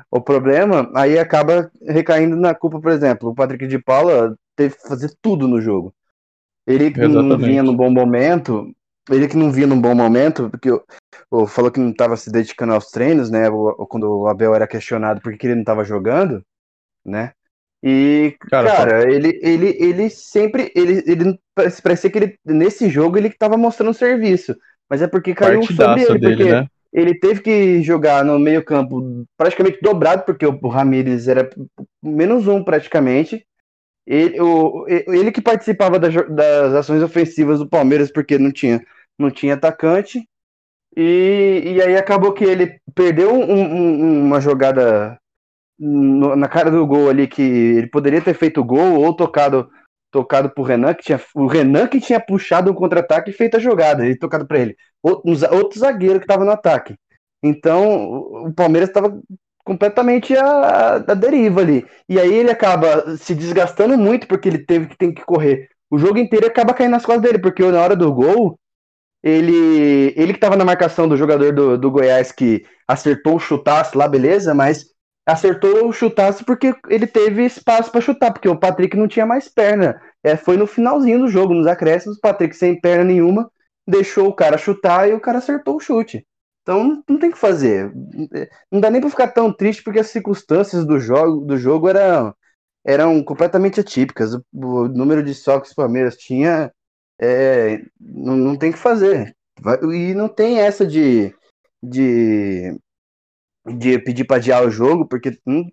[0.09, 4.87] O problema aí acaba recaindo na culpa, por exemplo, o Patrick de Paula teve que
[4.87, 5.93] fazer tudo no jogo.
[6.65, 8.71] Ele que não vinha no bom momento,
[9.09, 10.83] ele que não vinha num bom momento, porque eu,
[11.31, 13.47] eu falou que não estava se dedicando aos treinos, né?
[13.89, 16.43] Quando o Abel era questionado por que ele não estava jogando,
[17.05, 17.33] né?
[17.83, 20.71] E, cara, cara ele, ele, ele sempre.
[20.75, 21.39] Ele, ele
[21.83, 24.55] parecia que ele, nesse jogo ele estava mostrando serviço.
[24.87, 26.67] Mas é porque caiu sobre ele, dele, porque né?
[26.93, 31.49] Ele teve que jogar no meio-campo praticamente dobrado, porque o Ramires era
[32.03, 33.45] menos um praticamente.
[34.05, 38.83] Ele, o, ele que participava das, das ações ofensivas do Palmeiras, porque não tinha,
[39.17, 40.27] não tinha atacante.
[40.95, 45.17] E, e aí acabou que ele perdeu um, um, uma jogada
[45.79, 49.69] no, na cara do gol ali que ele poderia ter feito gol ou tocado
[50.11, 53.59] tocado pro Renan, que tinha o Renan que tinha puxado um contra-ataque e feito a
[53.59, 54.75] jogada, e tocado para ele.
[55.01, 56.95] Outro, outro zagueiro que estava no ataque.
[57.41, 58.11] Então,
[58.45, 59.19] o Palmeiras estava
[59.63, 61.85] completamente a, a, deriva ali.
[62.07, 65.69] E aí ele acaba se desgastando muito porque ele teve que tem que correr.
[65.89, 68.57] O jogo inteiro acaba caindo nas costas dele, porque na hora do gol,
[69.23, 73.97] ele ele que estava na marcação do jogador do, do Goiás que acertou o chutaço
[73.97, 74.85] lá, beleza, mas
[75.31, 79.47] acertou o chutaço porque ele teve espaço para chutar, porque o Patrick não tinha mais
[79.47, 80.01] perna.
[80.23, 83.51] É, foi no finalzinho do jogo, nos acréscimos, o Patrick sem perna nenhuma,
[83.87, 86.25] deixou o cara chutar e o cara acertou o chute.
[86.61, 87.91] Então não tem o que fazer.
[88.71, 92.35] Não dá nem para ficar tão triste porque as circunstâncias do jogo, do jogo eram,
[92.85, 94.33] eram completamente atípicas.
[94.35, 96.71] O, o número de socos que o Palmeiras tinha
[97.19, 99.35] é, não, não tem o que fazer.
[99.91, 101.33] E não tem essa de,
[101.81, 102.75] de,
[103.65, 105.69] de pedir para adiar o jogo, porque hum,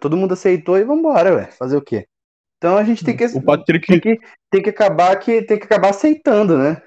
[0.00, 1.50] todo mundo aceitou e vambora, ué.
[1.52, 2.06] Fazer o quê?
[2.58, 3.86] Então a gente tem que, o Patrick...
[3.86, 6.82] tem que, tem que acabar que tem que acabar aceitando, né?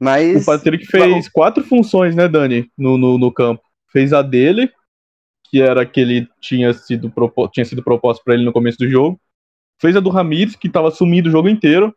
[0.00, 0.42] Mas.
[0.42, 3.62] O Patrick fez quatro funções, né, Dani, no, no, no campo.
[3.90, 4.68] Fez a dele,
[5.44, 7.48] que era que ele tinha sido, propo...
[7.48, 9.20] tinha sido proposto para ele no começo do jogo.
[9.80, 11.94] Fez a do Ramires, que estava sumido o jogo inteiro.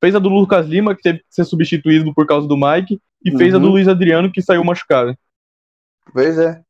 [0.00, 3.00] Fez a do Lucas Lima, que teve que ser substituído por causa do Mike.
[3.24, 3.38] E uhum.
[3.38, 3.72] fez a do uhum.
[3.72, 5.16] Luiz Adriano, que saiu machucado.
[6.12, 6.62] Pois é.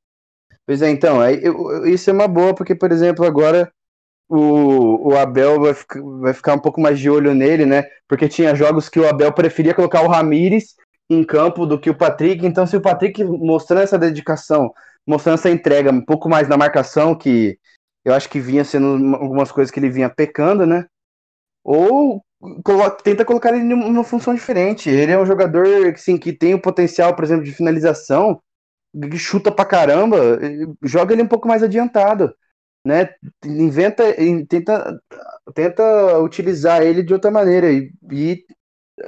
[0.71, 3.73] Pois é, então, aí, eu, isso é uma boa, porque, por exemplo, agora
[4.29, 7.83] o, o Abel vai, ficar, vai ficar um pouco mais de olho nele, né?
[8.07, 10.77] Porque tinha jogos que o Abel preferia colocar o Ramires
[11.11, 12.47] em campo do que o Patrick.
[12.47, 14.73] Então, se o Patrick mostrando essa dedicação,
[15.05, 17.59] mostrando essa entrega um pouco mais na marcação, que
[18.05, 20.87] eu acho que vinha sendo algumas coisas que ele vinha pecando, né?
[21.65, 22.23] Ou
[22.63, 24.89] coloca, tenta colocar ele numa função diferente.
[24.89, 28.41] Ele é um jogador assim, que tem o potencial, por exemplo, de finalização,
[29.17, 30.39] chuta pra caramba,
[30.83, 32.35] joga ele um pouco mais adiantado
[32.85, 33.11] né,
[33.45, 34.05] inventa,
[34.49, 35.01] tenta,
[35.55, 38.45] tenta utilizar ele de outra maneira e, e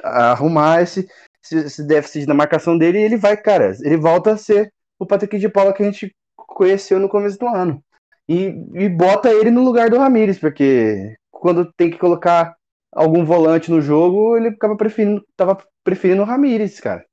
[0.02, 1.08] arrumar esse,
[1.50, 5.38] esse, déficit na marcação dele e ele vai, cara, ele volta a ser o Patrick
[5.38, 7.82] de Paula que a gente conheceu no começo do ano.
[8.28, 12.54] E, e bota ele no lugar do Ramires, porque quando tem que colocar
[12.92, 17.04] algum volante no jogo, ele acaba preferindo, tava preferindo o Ramires, cara.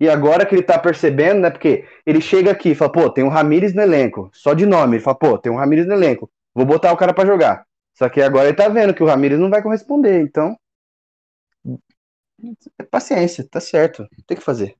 [0.00, 1.50] E agora que ele tá percebendo, né?
[1.50, 4.30] Porque ele chega aqui e fala, pô, tem um Ramires no elenco.
[4.32, 4.96] Só de nome.
[4.96, 6.30] Ele fala, pô, tem um Ramires no elenco.
[6.54, 7.66] Vou botar o cara para jogar.
[7.92, 10.22] Só que agora ele tá vendo que o Ramires não vai corresponder.
[10.22, 10.56] Então.
[12.90, 14.08] Paciência, tá certo.
[14.26, 14.74] Tem que fazer.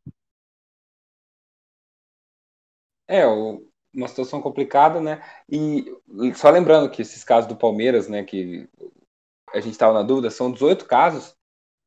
[3.06, 5.22] É, uma situação complicada, né?
[5.46, 5.84] E
[6.34, 8.66] só lembrando que esses casos do Palmeiras, né, que
[9.52, 11.36] a gente estava na dúvida, são 18 casos,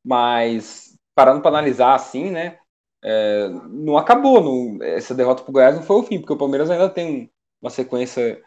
[0.04, 2.58] mas parando para analisar assim, né,
[3.04, 4.40] é, não acabou.
[4.42, 7.30] Não, essa derrota para o Goiás não foi o fim, porque o Palmeiras ainda tem
[7.60, 8.42] uma sequência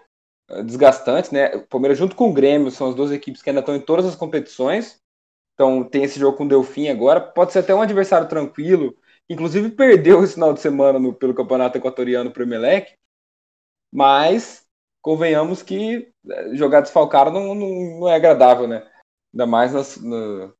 [0.50, 1.56] é, desgastante, né?
[1.56, 4.06] O Palmeiras junto com o Grêmio são as duas equipes que ainda estão em todas
[4.06, 5.00] as competições.
[5.54, 7.22] Então tem esse jogo com o Delfim agora.
[7.22, 8.96] Pode ser até um adversário tranquilo.
[9.30, 12.93] Inclusive perdeu esse final de semana no, pelo Campeonato Equatoriano para o Emelec.
[13.91, 14.65] Mas
[15.02, 18.88] convenhamos que é, jogar desfalcado não, não, não é agradável, né?
[19.34, 20.54] Ainda mais nas, na,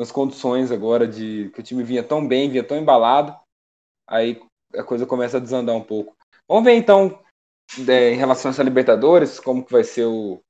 [0.00, 3.38] nas condições agora de que o time vinha tão bem, vinha tão embalado,
[4.08, 4.42] aí
[4.74, 6.16] a coisa começa a desandar um pouco.
[6.48, 7.22] Vamos ver então
[7.86, 10.40] é, em relação a essa Libertadores, como que vai ser o,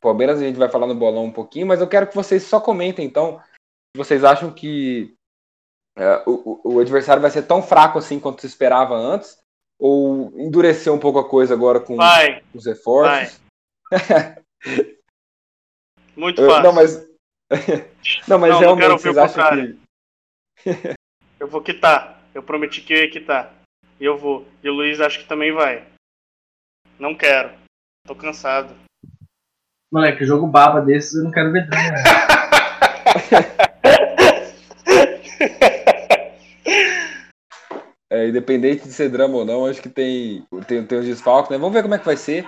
[0.00, 2.58] Palmeiras a gente vai falar no bolão um pouquinho, mas eu quero que vocês só
[2.58, 5.14] comentem, então, se vocês acham que
[5.98, 9.38] uh, o, o, adversário vai ser tão fraco assim quanto se esperava antes,
[9.78, 13.38] ou endureceu um pouco a coisa agora com vai, os reforços?
[16.16, 16.62] Muito fácil.
[16.62, 17.13] Não, mas,
[18.28, 19.78] não, mas não, realmente não vocês acham que...
[21.40, 22.20] eu vou quitar.
[22.34, 23.54] Eu prometi que eu ia quitar.
[24.00, 24.46] E eu vou.
[24.62, 25.86] E o Luiz acho que também vai.
[26.98, 27.52] Não quero.
[28.06, 28.74] Tô cansado.
[29.92, 31.94] Moleque, jogo baba desses eu não quero ver drama.
[38.10, 41.58] é, independente de ser drama ou não, acho que tem, tem, tem os desfalques, né?
[41.58, 42.44] Vamos ver como é que vai ser.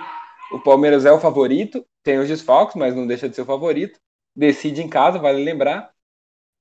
[0.51, 3.99] O Palmeiras é o favorito, tem os desfalques, mas não deixa de ser o favorito.
[4.37, 5.91] Decide em casa, vale lembrar.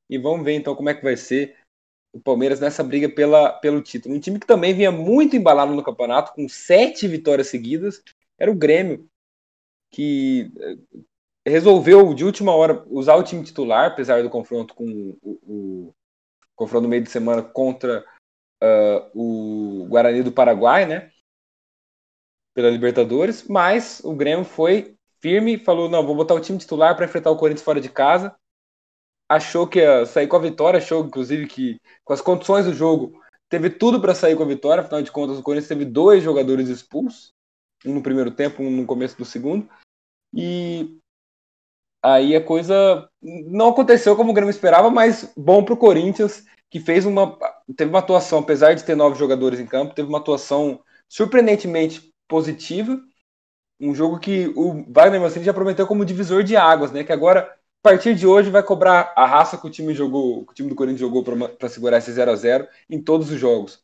[0.08, 1.54] E vamos ver então como é que vai ser
[2.10, 4.14] o Palmeiras nessa briga pela, pelo título.
[4.14, 8.02] Um time que também vinha muito embalado no campeonato, com sete vitórias seguidas,
[8.38, 9.06] era o Grêmio,
[9.90, 11.00] que eh,
[11.46, 15.94] resolveu de última hora usar o time titular, apesar do confronto com o, o
[16.54, 18.02] confronto no meio de semana contra
[18.62, 21.10] uh, o Guarani do Paraguai, né?
[22.54, 24.95] Pela Libertadores, mas o Grêmio foi
[25.26, 28.36] firme, falou: não, vou botar o time titular para enfrentar o Corinthians fora de casa.
[29.28, 33.20] Achou que ia sair com a vitória, achou inclusive que com as condições do jogo
[33.48, 36.68] teve tudo para sair com a vitória, afinal de contas o Corinthians teve dois jogadores
[36.68, 37.32] expulsos,
[37.84, 39.68] um no primeiro tempo, um no começo do segundo,
[40.32, 40.96] e
[42.00, 46.78] aí a coisa não aconteceu como o Grêmio esperava, mas bom para o Corinthians, que
[46.78, 47.36] fez uma
[47.76, 53.00] teve uma atuação, apesar de ter nove jogadores em campo, teve uma atuação surpreendentemente positiva,
[53.80, 57.56] um jogo que o Wagner Mancini já prometeu como divisor de águas, né, que agora
[57.84, 60.74] a partir de hoje vai cobrar a raça que o time jogou, o time do
[60.74, 63.80] Corinthians jogou para segurar esse 0 a 0 em todos os jogos.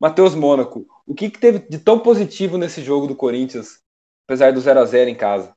[0.00, 3.80] Matheus Mônaco, o que, que teve de tão positivo nesse jogo do Corinthians,
[4.26, 5.52] apesar do 0 a 0 em casa?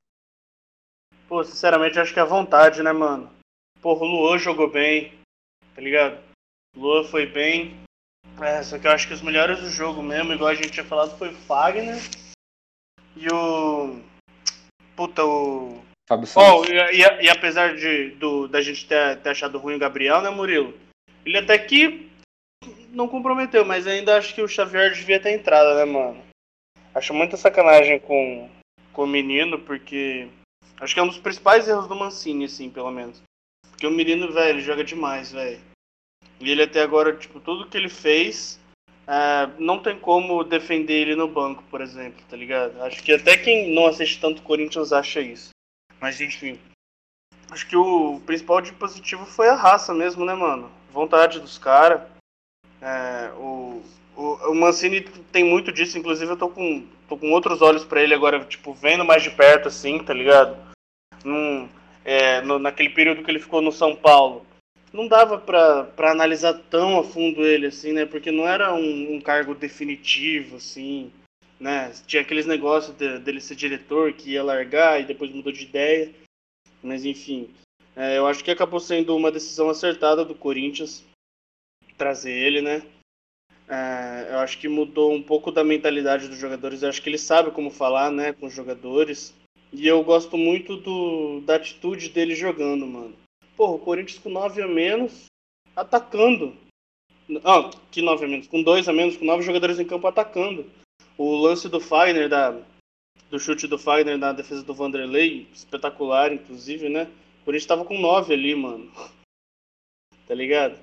[1.27, 3.31] Pô, sinceramente, acho que é a vontade, né, mano?
[3.81, 5.13] Porra, o Luan jogou bem,
[5.73, 6.19] tá ligado?
[6.75, 7.79] O Luan foi bem.
[8.41, 10.85] É, só que eu acho que os melhores do jogo mesmo, igual a gente tinha
[10.85, 11.97] falado, foi Fagner
[13.15, 13.99] e o.
[14.95, 15.81] Puta, o.
[16.07, 16.49] Fábio Santos.
[16.49, 20.21] Oh, e, e, e, apesar de, do, da gente ter, ter achado ruim o Gabriel,
[20.21, 20.73] né, Murilo?
[21.25, 22.09] Ele até que
[22.91, 26.23] não comprometeu, mas ainda acho que o Xavier devia ter entrado, né, mano?
[26.93, 28.49] Acho muita sacanagem com,
[28.93, 30.27] com o menino, porque
[30.79, 33.21] acho que é um dos principais erros do Mancini, assim, pelo menos.
[33.71, 35.59] Porque o menino, velho, ele joga demais, velho.
[36.39, 38.59] E ele até agora, tipo, tudo que ele fez,
[39.07, 42.81] é, não tem como defender ele no banco, por exemplo, tá ligado?
[42.81, 45.49] Acho que até quem não assiste tanto Corinthians acha isso.
[45.99, 46.59] Mas enfim.
[47.51, 50.71] Acho que o principal de positivo foi a raça mesmo, né, mano?
[50.91, 52.01] Vontade dos caras.
[52.81, 53.83] É, o,
[54.15, 58.01] o, o, Mancini tem muito disso, inclusive eu tô com, tô com outros olhos para
[58.01, 60.57] ele agora, tipo, vendo mais de perto, assim, tá ligado?
[61.23, 61.69] Num,
[62.03, 64.45] é, no, naquele período que ele ficou no São Paulo.
[64.95, 68.05] Não dava pra, analisar tão a fundo ele, assim, né?
[68.05, 71.11] Porque não era um, um cargo definitivo, assim
[71.59, 71.91] né?
[72.05, 76.13] Tinha aqueles negócios de, dele ser diretor que ia largar e depois mudou de ideia.
[76.83, 77.49] Mas enfim,
[77.95, 81.03] é, eu acho que acabou sendo uma decisão acertada do Corinthians
[81.97, 82.83] trazer ele, né?
[83.67, 86.83] É, eu acho que mudou um pouco da mentalidade dos jogadores.
[86.83, 89.33] Eu acho que ele sabe como falar, né, com os jogadores.
[89.73, 93.15] E eu gosto muito do, da atitude dele jogando, mano.
[93.55, 95.25] Porra, o Corinthians com 9 a menos,
[95.75, 96.55] atacando.
[97.43, 98.47] Ah, que 9 a menos?
[98.47, 100.69] Com 2 a menos, com 9 jogadores em campo atacando.
[101.17, 102.51] O lance do Fagner, da,
[103.29, 107.03] do chute do Fagner na defesa do Vanderlei, espetacular, inclusive, né?
[107.41, 108.91] O Corinthians tava com 9 ali, mano.
[110.27, 110.79] tá ligado?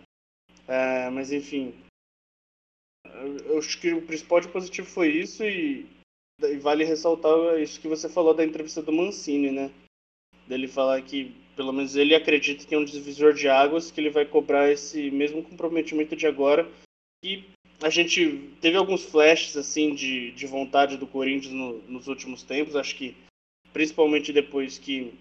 [0.67, 1.75] É, mas enfim.
[3.45, 5.87] Eu acho que o principal de positivo foi isso e,
[6.41, 9.71] e vale ressaltar isso que você falou da entrevista do Mancini, né?
[10.47, 14.11] Dele falar que, pelo menos ele acredita que é um divisor de águas, que ele
[14.11, 16.69] vai cobrar esse mesmo comprometimento de agora.
[17.25, 17.45] E
[17.81, 22.77] a gente teve alguns flashes assim de, de vontade do Corinthians no, nos últimos tempos.
[22.77, 23.17] Acho que
[23.73, 25.13] principalmente depois que,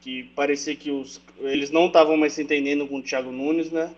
[0.00, 3.94] que parecia que os, eles não estavam mais se entendendo com o Thiago Nunes, né?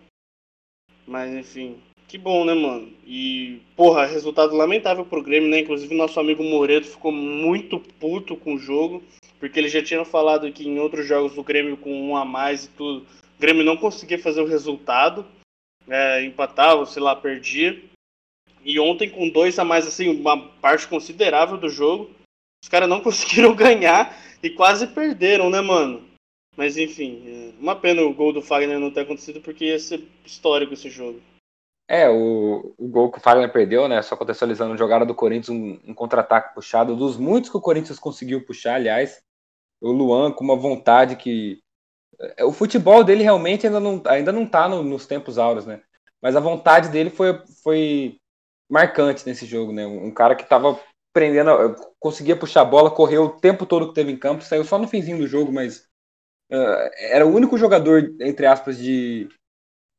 [1.07, 1.81] Mas enfim,
[2.11, 2.93] que bom, né, mano?
[3.07, 5.61] E, porra, resultado lamentável pro Grêmio, né?
[5.61, 9.01] Inclusive, nosso amigo Moreto ficou muito puto com o jogo,
[9.39, 12.65] porque ele já tinha falado que em outros jogos do Grêmio com um a mais
[12.65, 15.25] e tudo, o Grêmio não conseguia fazer o resultado,
[15.89, 17.81] é, empatava, sei lá, perdia.
[18.65, 22.11] E ontem, com dois a mais, assim, uma parte considerável do jogo,
[22.61, 26.03] os caras não conseguiram ganhar e quase perderam, né, mano?
[26.57, 30.03] Mas enfim, é uma pena o gol do Fagner não ter acontecido porque ia ser
[30.27, 31.23] histórico esse jogo.
[31.93, 34.01] É, o, o gol que o Fagner perdeu, né?
[34.03, 38.45] Só contextualizando, jogada do Corinthians, um, um contra-ataque puxado, dos muitos que o Corinthians conseguiu
[38.47, 39.21] puxar, aliás.
[39.81, 41.61] o Luan com uma vontade que.
[42.37, 45.83] é, O futebol dele realmente ainda não, ainda não tá no- nos tempos áureos, né?
[46.23, 48.19] Mas a vontade dele foi, foi
[48.71, 49.87] marcante nesse jogo, né?
[49.87, 50.79] Um cara que tava
[51.15, 54.65] prendendo, a- conseguia puxar a bola, correu o tempo todo que teve em campo, saiu
[54.65, 55.87] só no finzinho do jogo, mas
[56.51, 59.29] eh, era o único jogador, entre aspas, de.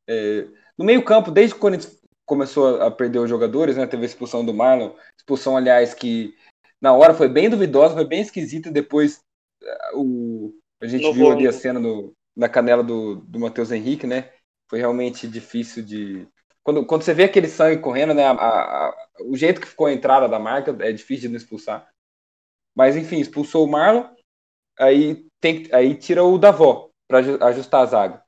[0.08, 0.48] eh,
[0.82, 3.86] no meio-campo, desde que o Corinthians começou a perder os jogadores, né?
[3.86, 6.34] Teve a expulsão do Marlon, expulsão, aliás, que
[6.82, 9.22] na hora foi bem duvidosa, foi bem esquisita, depois
[9.62, 13.72] eh, o, a gente No viu ali a cena no, na canela do, do Matheus
[13.72, 14.32] Henrique, né?
[14.68, 16.28] Foi realmente difícil de.
[16.64, 18.24] Quando, quando você vê aquele sangue correndo, né?
[18.26, 21.88] a- a- o jeito que ficou a entrada da marca é difícil de não expulsar.
[22.76, 24.06] Mas enfim, expulsou o Marlon,
[24.80, 28.24] aí, tem, aí tira o Davó para ajustar a zaga.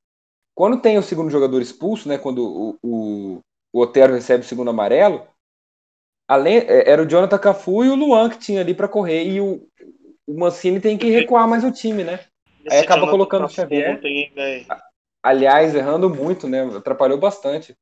[0.56, 2.18] Quando tem o segundo jogador expulso, né?
[2.18, 3.40] Quando o, o,
[3.74, 5.28] o Otero recebe o segundo amarelo,
[6.28, 9.42] além, é, era o Jonathan Cafu e o Luan que tinha ali para correr, e
[9.42, 9.68] o,
[10.28, 12.20] o Mancini tem que recuar mais o time, né?
[12.70, 14.00] Aí acaba colocando o Xavier.
[14.02, 14.66] velho?
[15.24, 16.64] aliás, errando muito, né?
[16.76, 17.76] Atrapalhou bastante.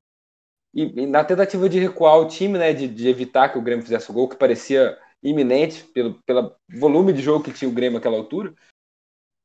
[0.73, 2.71] E, e na tentativa de recuar o time, né?
[2.73, 7.11] De, de evitar que o Grêmio fizesse o gol, que parecia iminente pelo, pelo volume
[7.11, 8.53] de jogo que tinha o Grêmio naquela altura.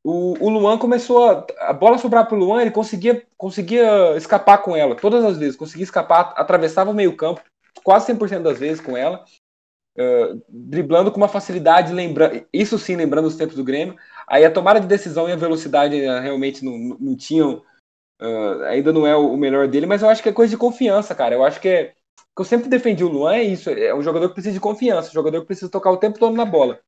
[0.08, 4.76] O, o Luan começou a, a bola sobrar pro Luan, ele conseguia, conseguia escapar com
[4.76, 7.42] ela, todas as vezes, conseguia escapar, atravessava o meio-campo,
[7.82, 9.24] quase 100% das vezes com ela,
[9.98, 13.96] uh, driblando com uma facilidade, lembra, isso sim, lembrando os tempos do Grêmio.
[14.28, 17.64] Aí a tomada de decisão e a velocidade uh, realmente não, não tinham
[18.18, 21.14] Uh, ainda não é o melhor dele, mas eu acho que é coisa de confiança,
[21.14, 21.34] cara.
[21.34, 21.94] Eu acho que é.
[22.34, 23.68] Que eu sempre defendi o Luan é isso.
[23.68, 26.34] É um jogador que precisa de confiança, um jogador que precisa tocar o tempo todo
[26.34, 26.80] na bola.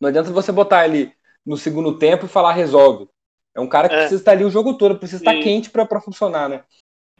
[0.00, 1.12] Não adianta você botar ele
[1.46, 3.08] no segundo tempo e falar resolve.
[3.54, 3.98] É um cara que É.
[3.98, 6.64] precisa estar ali o jogo todo, precisa estar E- quente para funcionar, né?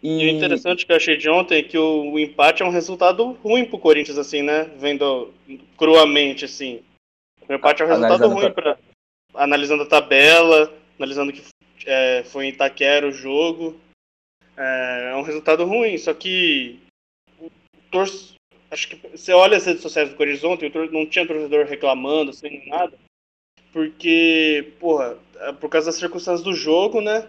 [0.02, 2.70] E o interessante que eu achei de ontem é que o, o empate é um
[2.70, 4.64] resultado ruim pro Corinthians, assim, né?
[4.78, 5.30] Vendo
[5.76, 6.82] cruamente, assim.
[7.46, 8.78] O empate é um resultado Analisando ruim para
[9.34, 11.42] analisando a tabela, analisando que
[11.86, 13.78] é, foi em Itaquera o jogo.
[14.56, 16.80] É, é um resultado ruim, só que
[17.38, 17.50] o
[17.90, 18.34] torce,
[18.70, 22.68] acho que você olha as redes sociais do Corinthians ontem, não tinha torcedor reclamando, sem
[22.68, 22.98] nada,
[23.72, 27.28] porque, porra, é por causa das circunstâncias do jogo, né?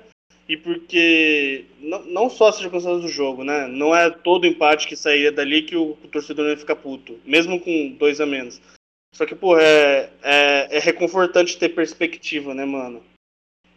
[0.50, 3.68] E porque não, não só as circunstâncias do jogo, né?
[3.68, 7.20] Não é todo empate que saía dali que o, o torcedor não ia ficar puto,
[7.24, 8.62] mesmo com dois a menos.
[9.14, 13.04] Só que, pô, é, é, é reconfortante ter perspectiva, né, mano?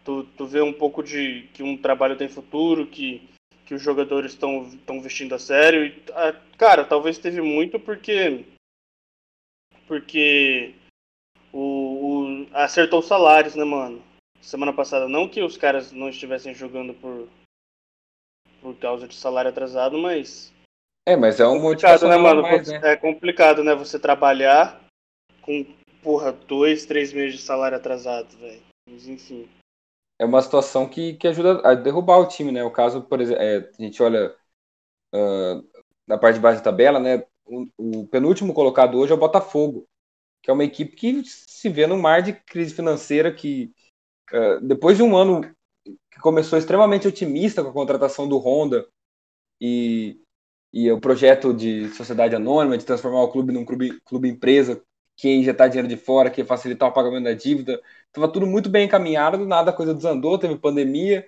[0.04, 3.22] Tu, tu vê um pouco de que um trabalho tem futuro, que,
[3.66, 5.84] que os jogadores estão vestindo a sério.
[5.86, 6.02] E,
[6.56, 8.44] cara, talvez teve muito porque.
[9.86, 10.74] Porque.
[11.52, 11.83] O,
[12.54, 14.02] acertou os salários, né, mano?
[14.40, 15.08] Semana passada.
[15.08, 17.28] Não que os caras não estivessem jogando por.
[18.62, 20.52] Por causa de salário atrasado, mas.
[21.06, 22.40] É, mas é um complicado, né, mano?
[22.40, 22.80] mais, né?
[22.82, 23.74] É complicado, né?
[23.74, 24.80] Você trabalhar
[25.42, 25.66] com,
[26.02, 28.62] porra, dois, três meses de salário atrasado, velho.
[28.88, 29.48] Mas enfim.
[30.18, 32.64] é uma situação que, que ajuda a derrubar o time, né?
[32.64, 34.34] O caso, por exemplo, é, a gente olha
[35.14, 35.62] ah,
[36.06, 37.24] na parte de baixo da tabela, né?
[37.46, 39.86] O, o penúltimo colocado hoje é o Botafogo,
[40.44, 43.72] que é uma equipe que se vê num mar de crise financeira que
[44.30, 45.40] ah, depois de um ano
[46.10, 48.86] que começou extremamente otimista com a contratação do Honda
[49.58, 50.20] e,
[50.70, 54.82] e o projeto de sociedade anônima, de transformar o clube num clube, clube empresa,
[55.16, 57.80] que ia injetar dinheiro de fora, que facilitar o pagamento da dívida,
[58.12, 61.26] Tava tudo muito bem encaminhado, do nada a coisa desandou, teve pandemia,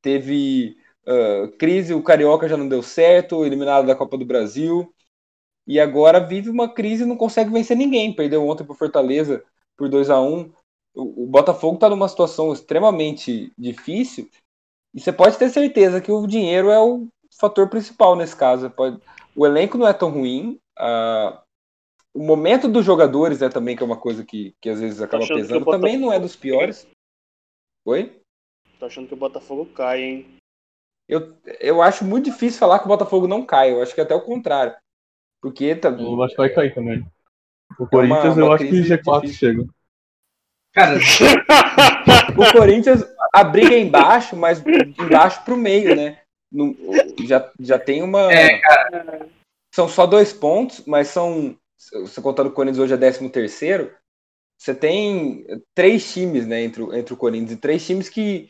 [0.00, 0.76] teve
[1.06, 4.94] ah, crise, o Carioca já não deu certo, eliminado da Copa do Brasil,
[5.66, 8.14] e agora vive uma crise e não consegue vencer ninguém.
[8.14, 9.42] Perdeu ontem pro Fortaleza
[9.76, 10.52] por 2 a 1
[10.94, 14.30] O, o Botafogo está numa situação extremamente difícil,
[14.94, 18.70] e você pode ter certeza que o dinheiro é o fator principal nesse caso.
[18.70, 19.00] Pode-
[19.34, 21.42] o elenco não é tão ruim, ah,
[22.14, 25.24] o momento dos jogadores é também que é uma coisa que, que às vezes acaba
[25.24, 26.86] achando que pesando, o também não é Botafogo- dos piores.
[27.84, 28.20] Oi?
[28.78, 30.36] Tô achando que o Botafogo cai, hein?
[31.08, 34.04] Eu, eu acho muito difícil falar que o Botafogo não cai, eu acho que é
[34.04, 34.76] até o contrário.
[35.44, 37.06] Porque tá, Eu acho que vai cair também.
[37.78, 39.38] O uma- Corinthians eu uma acho que crise G4 difícil.
[39.52, 39.66] chega.
[40.72, 40.96] Cara,
[42.38, 46.18] o Corinthians, a briga é embaixo, mas embaixo pro meio, né?
[46.50, 46.74] Não-
[47.26, 48.32] já, já tem uma.
[48.32, 48.58] É,
[49.74, 51.54] São só dois pontos, mas são.
[51.92, 53.94] Você contando o Corinthians hoje é 13 terceiro,
[54.58, 55.44] você tem
[55.76, 58.48] três times, né, entre, o- entre o Corinthians e três times que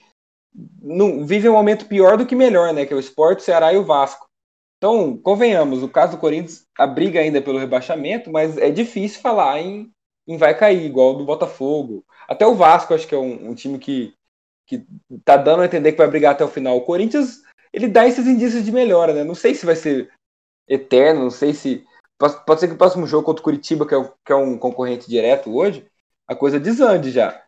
[0.80, 2.86] não, vivem um momento pior do que melhor, né?
[2.86, 4.26] Que é o Sport, o Ceará e o Vasco.
[4.84, 9.22] Então, convenhamos, o caso do Corinthians, a briga ainda é pelo rebaixamento, mas é difícil
[9.22, 9.90] falar em,
[10.28, 12.04] em vai cair, igual do Botafogo.
[12.28, 14.12] Até o Vasco, acho que é um, um time que,
[14.66, 14.84] que
[15.24, 16.76] tá dando a entender que vai brigar até o final.
[16.76, 17.40] O Corinthians,
[17.72, 19.24] ele dá esses indícios de melhora, né?
[19.24, 20.12] Não sei se vai ser
[20.68, 21.82] eterno, não sei se.
[22.18, 25.08] Pode ser que o próximo jogo contra o Curitiba, que é, que é um concorrente
[25.08, 25.86] direto hoje,
[26.28, 27.42] a coisa desande já.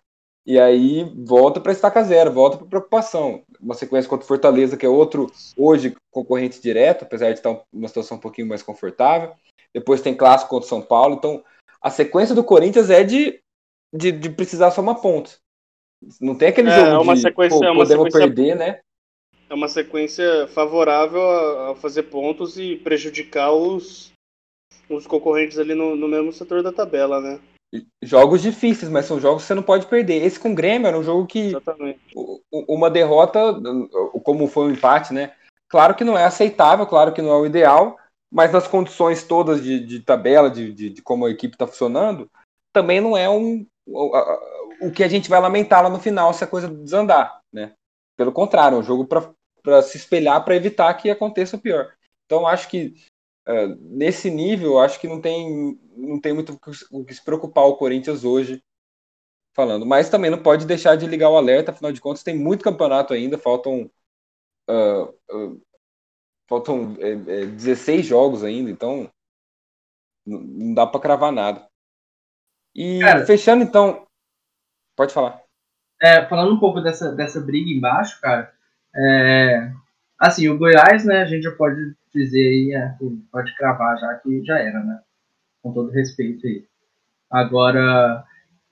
[0.46, 3.42] E aí volta para estaca zero, volta para preocupação.
[3.60, 7.88] Uma sequência contra o Fortaleza, que é outro, hoje, concorrente direto, apesar de estar numa
[7.88, 9.34] situação um pouquinho mais confortável.
[9.74, 11.16] Depois tem clássico contra o São Paulo.
[11.16, 11.44] Então,
[11.80, 13.40] a sequência do Corinthians é de,
[13.94, 15.38] de, de precisar somar pontos.
[16.20, 18.56] Não tem aquele É, jogo é uma de sequência- pô, é uma podemos sequência- perder,
[18.56, 18.80] né?
[19.48, 24.12] É uma sequência favorável a, a fazer pontos e prejudicar os,
[24.90, 27.40] os concorrentes ali no, no mesmo setor da tabela, né?
[28.02, 30.24] Jogos difíceis, mas são jogos que você não pode perder.
[30.24, 32.00] Esse com o Grêmio era um jogo que Exatamente.
[32.52, 33.40] uma derrota,
[34.22, 35.32] como foi um empate, né?
[35.68, 37.98] Claro que não é aceitável, claro que não é o ideal,
[38.30, 42.30] mas nas condições todas de, de tabela, de, de, de como a equipe está funcionando,
[42.72, 43.66] também não é um,
[44.80, 47.72] o que a gente vai lamentar lá no final se a coisa desandar, né?
[48.16, 51.92] Pelo contrário, é um jogo para se espelhar, para evitar que aconteça o pior.
[52.24, 52.94] Então, acho que
[53.46, 56.58] eh, nesse nível, acho que não tem, não tem muito
[56.90, 58.62] o que, se preocupar o Corinthians hoje
[59.54, 59.86] falando.
[59.86, 63.14] Mas também não pode deixar de ligar o alerta, afinal de contas, tem muito campeonato
[63.14, 63.90] ainda, faltam.
[64.68, 65.56] ah, ah,
[66.48, 69.10] faltam é, é, 16 jogos ainda, então
[70.26, 71.68] não, não dá para cravar nada.
[72.74, 74.06] E Cara- fechando então.
[74.96, 75.42] Pode falar.
[76.00, 78.52] É, falando um pouco dessa, dessa briga embaixo, cara,
[78.94, 79.72] é,
[80.18, 82.94] assim, o Goiás, né, a gente já pode dizer aí, é,
[83.30, 85.00] pode cravar já que já era, né?
[85.62, 86.64] Com todo respeito aí.
[87.30, 88.24] Agora,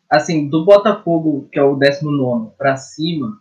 [0.09, 3.41] assim, do Botafogo, que é o 19 para cima,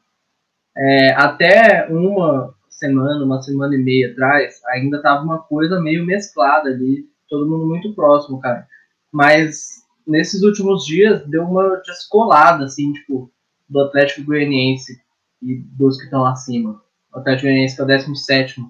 [0.75, 6.69] é, até uma semana, uma semana e meia atrás, ainda tava uma coisa meio mesclada
[6.69, 8.67] ali, todo mundo muito próximo, cara.
[9.11, 13.31] Mas nesses últimos dias deu uma descolada, assim, tipo,
[13.69, 15.01] do Atlético Goianiense
[15.41, 16.82] e dos que estão acima.
[17.13, 18.61] O Atlético Goianiense que é o 17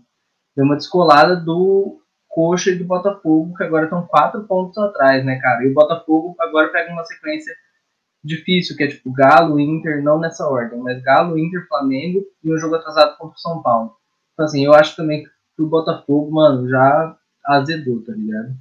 [0.55, 5.39] deu uma descolada do Coxa e do Botafogo, que agora estão quatro pontos atrás, né,
[5.39, 5.63] cara?
[5.63, 7.53] E o Botafogo agora pega uma sequência
[8.23, 12.57] difícil, que é tipo Galo, Inter, não nessa ordem, mas Galo, Inter, Flamengo e um
[12.57, 13.95] jogo atrasado contra o São Paulo.
[14.33, 15.23] Então, assim, eu acho também
[15.55, 17.15] que o Botafogo, mano, já
[17.45, 18.55] azedou, tá ligado?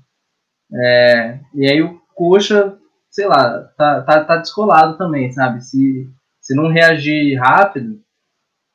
[0.74, 2.76] É, e aí o Coxa,
[3.10, 5.62] sei lá, tá, tá, tá descolado também, sabe?
[5.62, 6.10] Se,
[6.40, 8.02] se não reagir rápido,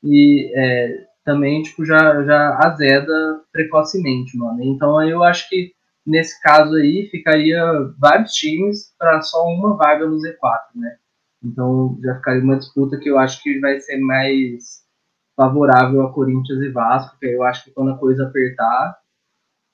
[0.10, 4.64] e é, também, tipo, já, já azeda precocemente, mano.
[4.64, 5.74] Então eu acho que
[6.06, 7.62] nesse caso aí ficaria
[8.00, 10.96] vários times para só uma vaga no Z4, né?
[11.44, 14.88] Então já ficaria uma disputa que eu acho que vai ser mais
[15.36, 18.98] favorável a Corinthians e Vasco, que eu acho que quando a coisa apertar,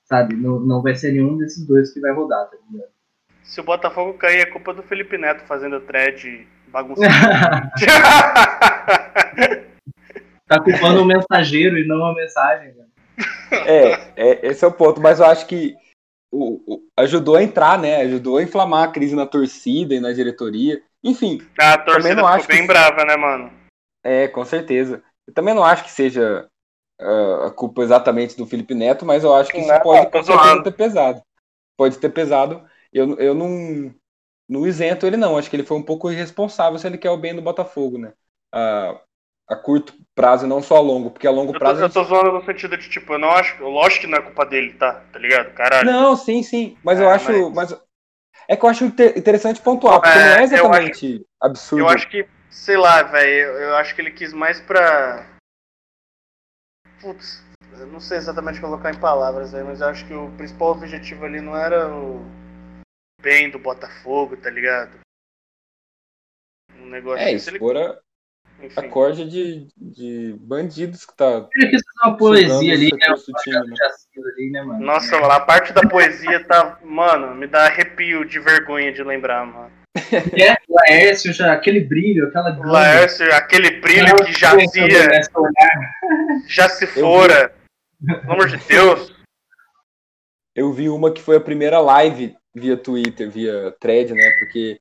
[0.02, 2.90] sabe, não, não vai ser nenhum desses dois que vai rodar, tá ligado?
[3.44, 7.14] Se o Botafogo cair, é culpa do Felipe Neto fazendo thread bagunçado.
[10.46, 12.74] tá culpando o mensageiro e não a mensagem?
[13.66, 15.74] É, é, esse é o ponto, mas eu acho que
[16.30, 17.96] o, o- ajudou a entrar, né?
[18.02, 20.82] Ajudou a inflamar a crise na torcida e na diretoria.
[21.02, 23.52] Enfim, a torcida não ficou acho bem que- brava, né, mano?
[24.02, 25.02] É, com certeza.
[25.26, 26.46] Eu também não acho que seja
[27.00, 30.22] ah, a culpa exatamente do Felipe Neto, mas eu acho que isso Não, pode com
[30.22, 31.22] certeza ter pesado.
[31.76, 32.68] Pode ter pesado.
[32.92, 33.94] Eu, eu não,
[34.48, 35.36] não isento ele, não.
[35.38, 38.12] Acho que ele foi um pouco irresponsável se ele quer o bem do Botafogo, né?
[38.52, 39.00] A,
[39.48, 41.82] a curto prazo e não só a longo, porque a longo Eu tô, prazo.
[41.82, 43.62] eu tô zoando no sentido de, tipo, eu não acho.
[43.62, 45.04] Lógico que não é culpa dele, tá?
[45.12, 45.52] Tá ligado?
[45.54, 45.90] Caralho.
[45.90, 46.78] Não, sim, sim.
[46.82, 47.50] Mas É, eu acho.
[47.50, 47.76] Mas...
[48.48, 51.84] É que eu acho inter- interessante pontuar, porque É, não é eu exatamente absurdo.
[51.84, 55.26] Eu acho que, sei lá, velho, eu, eu acho que ele quis mais pra.
[57.00, 57.42] Putz,
[57.78, 61.24] eu não sei exatamente colocar em palavras, velho, mas eu acho que o principal objetivo
[61.24, 62.20] ali não era o
[63.20, 64.98] bem do Botafogo, tá ligado?
[66.78, 67.98] Um negócio É, ele- expor a,
[68.62, 68.80] enfim.
[68.80, 73.14] a corda de, de bandidos que tá Ele quis fazer uma poesia ali, né?
[73.42, 73.76] time, né?
[74.36, 74.80] Ali, né, mano?
[74.84, 76.78] Nossa, a parte da poesia tá.
[76.82, 79.72] Mano, me dá arrepio de vergonha de lembrar, mano.
[80.36, 85.22] É, o Laércio, já, aquele brilho, aquela O Laércio, aquele brilho que jazia,
[86.48, 87.54] já se fora.
[88.04, 89.14] Pelo amor de Deus.
[90.54, 94.30] Eu vi uma que foi a primeira live via Twitter, via thread, né?
[94.38, 94.78] Porque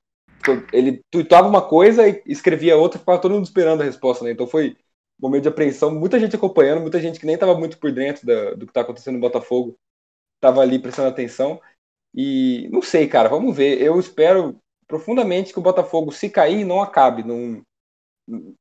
[0.72, 4.32] ele tweetava uma coisa e escrevia outra, ficava todo mundo esperando a resposta, né?
[4.32, 4.72] Então foi
[5.20, 8.26] um momento de apreensão, muita gente acompanhando, muita gente que nem estava muito por dentro
[8.26, 9.78] da- do que tá acontecendo no Botafogo,
[10.42, 11.62] tava ali prestando atenção.
[12.16, 13.82] E não sei, cara, vamos ver.
[13.82, 17.64] Eu espero profundamente que o Botafogo, se cair, não acabe, não,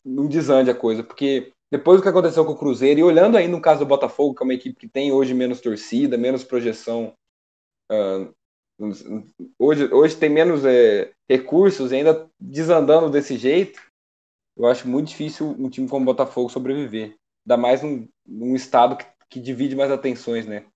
[0.05, 3.49] não desande a coisa, porque depois do que aconteceu com o Cruzeiro, e olhando aí
[3.49, 7.15] no caso do Botafogo, que é uma equipe que tem hoje menos torcida, menos projeção,
[7.91, 8.29] ah,
[9.59, 13.81] hoje, hoje tem menos é, recursos, e ainda desandando desse jeito,
[14.57, 17.17] eu acho muito difícil um time como o Botafogo sobreviver.
[17.47, 20.67] Ainda mais num, num estado que, que divide mais atenções, né?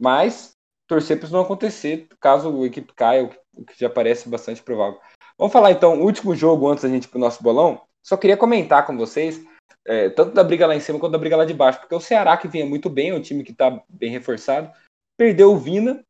[0.00, 0.52] Mas
[0.86, 5.00] torcer para isso não acontecer, caso a equipe caia, o que- já parece bastante provável.
[5.38, 7.80] Vamos falar então, último jogo antes da gente ir pro nosso bolão.
[8.02, 9.42] Só queria comentar com vocês,
[9.86, 12.00] é, tanto da briga lá em cima quanto da briga lá de baixo, porque o
[12.00, 14.70] Ceará, que vinha muito bem, é um time que está bem reforçado,
[15.16, 16.04] perdeu o Vina,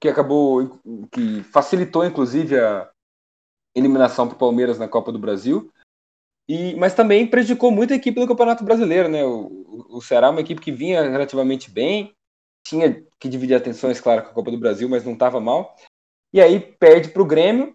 [0.00, 0.80] que acabou,
[1.12, 2.90] que facilitou inclusive a
[3.74, 5.70] eliminação para o Palmeiras na Copa do Brasil.
[6.48, 9.24] E, mas também prejudicou muito a equipe do Campeonato Brasileiro, né?
[9.24, 12.14] O, o Ceará é uma equipe que vinha relativamente bem,
[12.64, 15.76] tinha que dividir atenções, claro, com a Copa do Brasil, mas não estava mal.
[16.32, 17.74] E aí perde para o Grêmio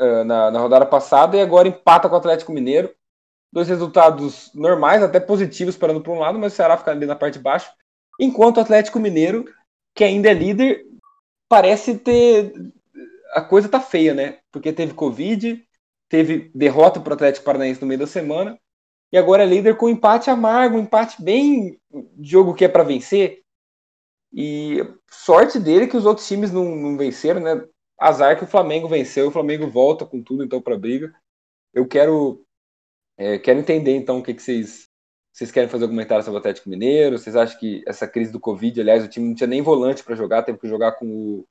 [0.00, 2.94] uh, na, na rodada passada e agora empata com o Atlético Mineiro.
[3.52, 7.16] Dois resultados normais, até positivos, parando para um lado, mas o Ceará fica ali na
[7.16, 7.70] parte de baixo.
[8.18, 9.44] Enquanto o Atlético Mineiro,
[9.94, 10.84] que ainda é líder,
[11.48, 12.52] parece ter.
[13.34, 14.38] A coisa tá feia, né?
[14.50, 15.62] Porque teve Covid,
[16.08, 18.58] teve derrota para o Atlético Paranaense no meio da semana,
[19.12, 21.78] e agora é líder com empate amargo, empate bem
[22.20, 23.42] jogo que é para vencer.
[24.32, 24.78] E
[25.10, 27.62] sorte dele que os outros times não, não venceram, né?
[28.00, 31.14] Azar que o Flamengo venceu, o Flamengo volta com tudo então para briga.
[31.74, 32.44] Eu quero
[33.16, 34.88] é, quero entender então o que, que vocês
[35.32, 37.18] vocês querem fazer algum comentário sobre o Atlético Mineiro?
[37.18, 40.14] Vocês acham que essa crise do Covid, aliás, o time não tinha nem volante para
[40.14, 41.46] jogar, teve que jogar com o,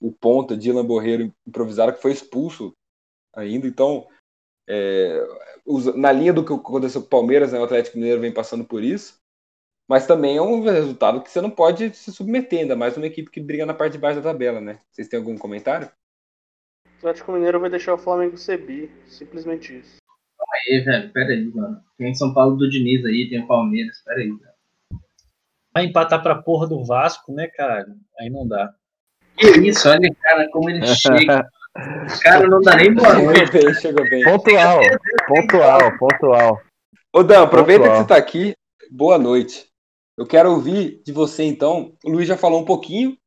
[0.00, 2.74] o ponta Dylan Borreiro improvisado que foi expulso
[3.32, 3.68] ainda.
[3.68, 4.08] Então,
[4.68, 5.24] é,
[5.94, 8.82] na linha do que aconteceu com o Palmeiras, né, o Atlético Mineiro vem passando por
[8.82, 9.22] isso.
[9.86, 13.30] Mas também é um resultado que você não pode se submeter, ainda mais uma equipe
[13.30, 14.80] que briga na parte de baixo da tabela, né?
[14.90, 15.90] Vocês têm algum comentário?
[16.86, 20.03] O Atlético Mineiro vai deixar o Flamengo subir, simplesmente isso.
[20.68, 21.80] Aí, velho, pera aí, mano.
[21.98, 24.54] Tem São Paulo do Diniz aí, tem o Palmeiras, pera aí, velho.
[25.72, 27.94] Vai empatar pra porra do Vasco, né, caralho?
[28.18, 28.72] Aí não dá.
[29.36, 31.48] Que isso, olha, cara, como ele chega.
[32.22, 33.50] Cara não dá nem boa noite.
[33.50, 34.22] Chegou bem, chegou bem.
[34.22, 34.80] Pontual,
[35.26, 36.62] pontual, pontual.
[37.12, 37.96] Ô Dan, aproveita Pontual.
[37.96, 38.54] que você tá aqui.
[38.92, 39.66] Boa noite.
[40.16, 41.96] Eu quero ouvir de você então.
[42.04, 43.18] O Luiz já falou um pouquinho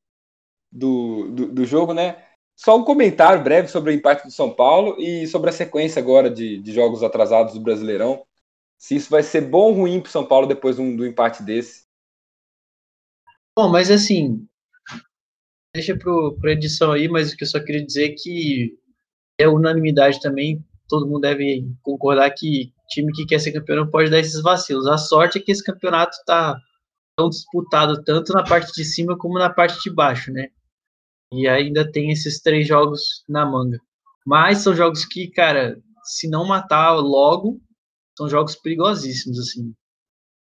[0.72, 2.24] do, do, do jogo, né?
[2.58, 6.30] Só um comentário breve sobre o empate do São Paulo e sobre a sequência agora
[6.30, 8.26] de, de jogos atrasados do Brasileirão.
[8.78, 11.44] Se isso vai ser bom ou ruim pro São Paulo depois de um- do empate
[11.44, 11.86] desse.
[13.56, 14.48] Bom, mas assim,
[15.74, 18.78] deixa pro, pra edição aí, mas o que eu só queria dizer é que
[19.40, 24.12] é unanimidade também, todo mundo deve concordar que time que quer ser campeão não pode
[24.12, 24.88] dar esses vacilos.
[24.88, 26.60] A sorte é que esse campeonato tá
[27.18, 30.50] tão disputado tanto na parte de cima como na parte de baixo, né?
[31.32, 33.80] E ainda tem esses três jogos na manga.
[34.26, 37.62] Mas são jogos que, cara, se não matar logo,
[38.18, 39.74] são jogos perigosíssimos, assim.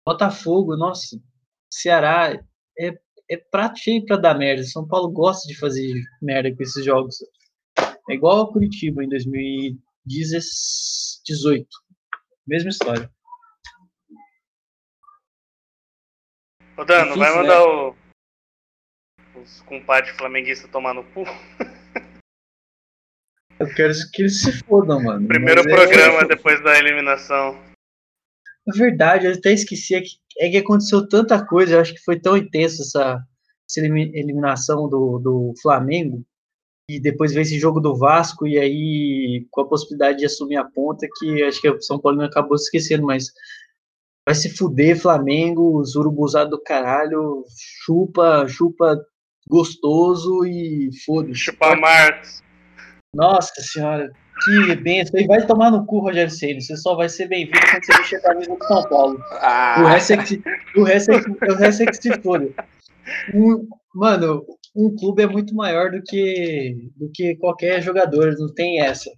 [0.04, 1.18] Botafogo, nossa,
[1.70, 2.38] Ceará
[2.78, 4.62] é, é prato cheio pra dar merda.
[4.64, 7.16] São Paulo gosta de fazer merda com esses jogos.
[8.08, 11.66] É igual ao Curitiba em 2018.
[12.46, 13.10] Mesma história.
[16.78, 17.96] Ô Dan, não vai Difícil, mandar o...
[19.46, 21.24] os compadres flamenguistas tomar no cu?
[23.58, 25.26] Eu quero que eles se fodam, mano.
[25.26, 27.58] Primeiro Mas é- programa depois da eliminação.
[28.66, 32.04] Na verdade, eu até esqueci é que, é que aconteceu tanta coisa, eu acho que
[32.04, 33.18] foi tão intenso essa,
[33.66, 36.22] essa elimi- eliminação do, do Flamengo,
[36.90, 40.64] e depois veio esse jogo do Vasco, e aí com a possibilidade de assumir a
[40.64, 43.32] ponta, que acho que o São Paulo acabou se esquecendo, mas
[44.28, 47.42] vai se fuder, Flamengo, os urubuzados do caralho,
[47.86, 49.00] chupa, chupa
[49.48, 51.34] gostoso e foda-se.
[51.38, 52.42] Chupar Marcos.
[53.14, 54.10] Nossa senhora,
[54.44, 55.18] que benção.
[55.20, 56.60] E vai tomar no cu, Rogério Ceni.
[56.60, 59.18] Você só vai ser bem-vindo quando você vestir a camisa do São Paulo.
[59.40, 60.42] Ah, O resto é que se,
[60.76, 62.48] o resto é que, o resto é que se foda.
[63.34, 64.44] Um- mano,
[64.74, 69.10] um clube é muito maior do que, do que qualquer jogador, não tem essa.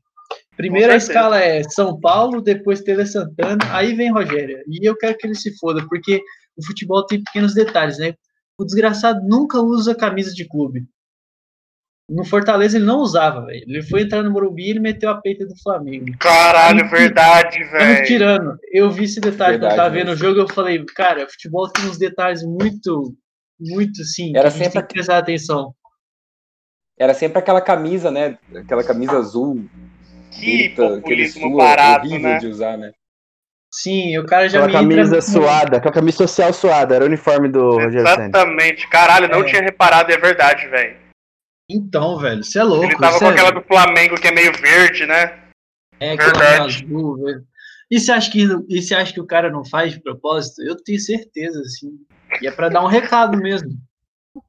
[0.57, 4.59] Primeiro a escala é São Paulo, depois Tele Santana, aí vem Rogério.
[4.69, 6.21] E eu quero que ele se foda, porque
[6.57, 8.13] o futebol tem pequenos detalhes, né?
[8.59, 10.87] O desgraçado nunca usa camisa de clube.
[12.11, 13.63] No Fortaleza ele não usava, velho.
[13.69, 16.07] Ele foi entrar no Morumbi e ele meteu a peita do Flamengo.
[16.19, 18.07] Caralho, verdade, Estamos velho.
[18.07, 18.59] tirando.
[18.73, 20.25] Eu vi esse detalhe quando eu Verdade tava vendo o mesmo.
[20.27, 23.15] jogo, eu falei, cara, futebol tem uns detalhes muito,
[23.61, 25.75] muito sim, Era que a gente sempre tem que prestar atenção.
[26.99, 28.39] Era sempre aquela camisa, né?
[28.57, 29.69] Aquela camisa azul.
[30.33, 32.39] Que aquele populismo suor barato, horrível né?
[32.39, 32.93] de usar, né?
[33.83, 37.05] Sim, o cara já Aquela me entra camisa no- suada, aquela camisa social suada, era
[37.05, 37.79] o uniforme do.
[37.81, 38.89] Exatamente.
[38.89, 39.45] Caralho, não É.
[39.45, 40.99] tinha reparado, é verdade, velho.
[41.71, 42.87] Então, velho, você é louco.
[42.87, 45.39] Ele tava com é- aquela do Flamengo que é meio verde, né?
[46.01, 46.85] É, aquela Verdade.
[46.85, 47.45] azul, velho.
[47.91, 50.61] E você acha que e você acha que o cara não faz de propósito?
[50.63, 51.91] Eu tenho certeza, assim.
[52.43, 53.71] E é pra dar um recado mesmo.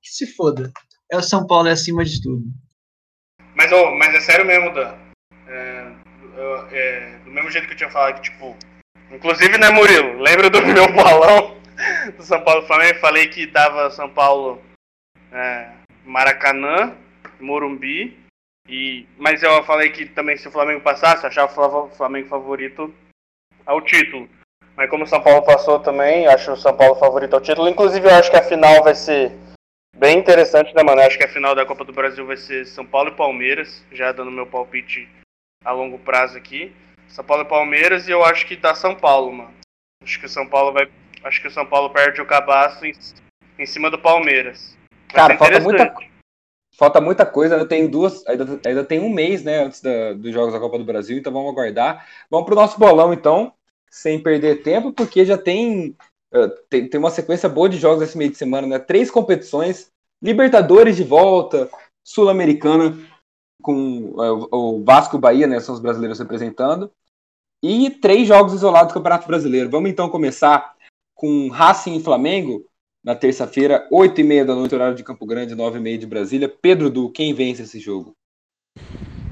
[0.02, 0.72] Que se foda.
[1.12, 2.44] É o São Paulo é acima de tudo.
[3.56, 4.96] Mas, ô, mas é sério mesmo, Dan.
[5.48, 5.92] É,
[6.72, 8.56] é, do mesmo jeito que eu tinha falado que, tipo.
[9.12, 10.20] Inclusive, né, Murilo?
[10.20, 11.58] Lembra do meu bolão
[12.16, 13.00] do São Paulo Flamengo?
[13.00, 14.62] Falei que dava São Paulo
[15.32, 15.70] é,
[16.06, 16.96] Maracanã,
[17.40, 18.18] Morumbi
[18.68, 22.94] E, mas eu falei que também se o Flamengo passasse, eu achava o Flamengo favorito
[23.66, 24.30] ao título.
[24.76, 27.68] Mas como o São Paulo passou também, acho o São Paulo favorito ao título.
[27.68, 29.32] Inclusive, eu acho que a final vai ser
[29.96, 31.02] bem interessante, né, mano?
[31.02, 33.84] Eu acho que a final da Copa do Brasil vai ser São Paulo e Palmeiras,
[33.92, 35.10] já dando meu palpite
[35.66, 36.74] a longo prazo aqui.
[37.10, 39.54] São Paulo e Palmeiras e eu acho que dá São Paulo, mano.
[40.04, 40.90] Acho que o São Paulo vai.
[41.24, 42.94] Acho que o São Paulo perde o cabaço em,
[43.58, 44.78] em cima do Palmeiras.
[45.10, 45.96] Cara, falta muita,
[46.78, 47.56] falta muita coisa.
[47.56, 48.26] Ainda tem duas.
[48.28, 49.64] Ainda, ainda tem um mês, né?
[49.64, 52.08] Antes da, dos Jogos da Copa do Brasil, então vamos aguardar.
[52.30, 53.54] Vamos pro nosso bolão, então,
[53.90, 55.96] sem perder tempo, porque já tem.
[56.32, 58.80] Uh, tem, tem uma sequência boa de jogos esse meio de semana, né?
[58.80, 59.92] Três competições,
[60.22, 61.70] Libertadores de volta,
[62.04, 62.96] Sul-Americana
[63.62, 65.60] com uh, o Vasco e o Bahia, né?
[65.60, 66.92] São os brasileiros representando
[67.62, 69.70] e três jogos isolados do Campeonato Brasileiro.
[69.70, 70.74] Vamos então começar
[71.14, 72.66] com Racing e Flamengo,
[73.04, 76.50] na terça-feira, 8h30 da noite, horário de Campo Grande, 9h30 de Brasília.
[76.50, 78.14] Pedro Du, quem vence esse jogo?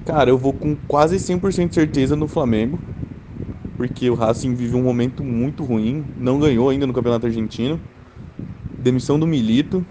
[0.06, 2.80] Cara, eu vou com quase 100% de certeza no Flamengo,
[3.76, 7.80] porque o Racing vive um momento muito ruim, não ganhou ainda no Campeonato Argentino,
[8.78, 9.86] demissão do Milito,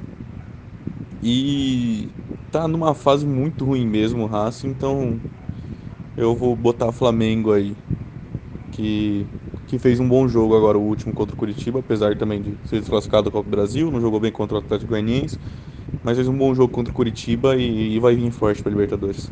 [1.23, 2.09] e
[2.57, 5.21] tá numa fase muito ruim mesmo o então
[6.17, 7.77] eu vou botar Flamengo aí
[8.73, 9.27] que,
[9.67, 12.81] que fez um bom jogo agora, o último contra o Curitiba, apesar também de ser
[12.81, 15.39] desclassificado da Copa do Brasil, não jogou bem contra o Atlético Goianiense,
[16.03, 19.31] mas fez um bom jogo contra o Curitiba e, e vai vir forte para Libertadores.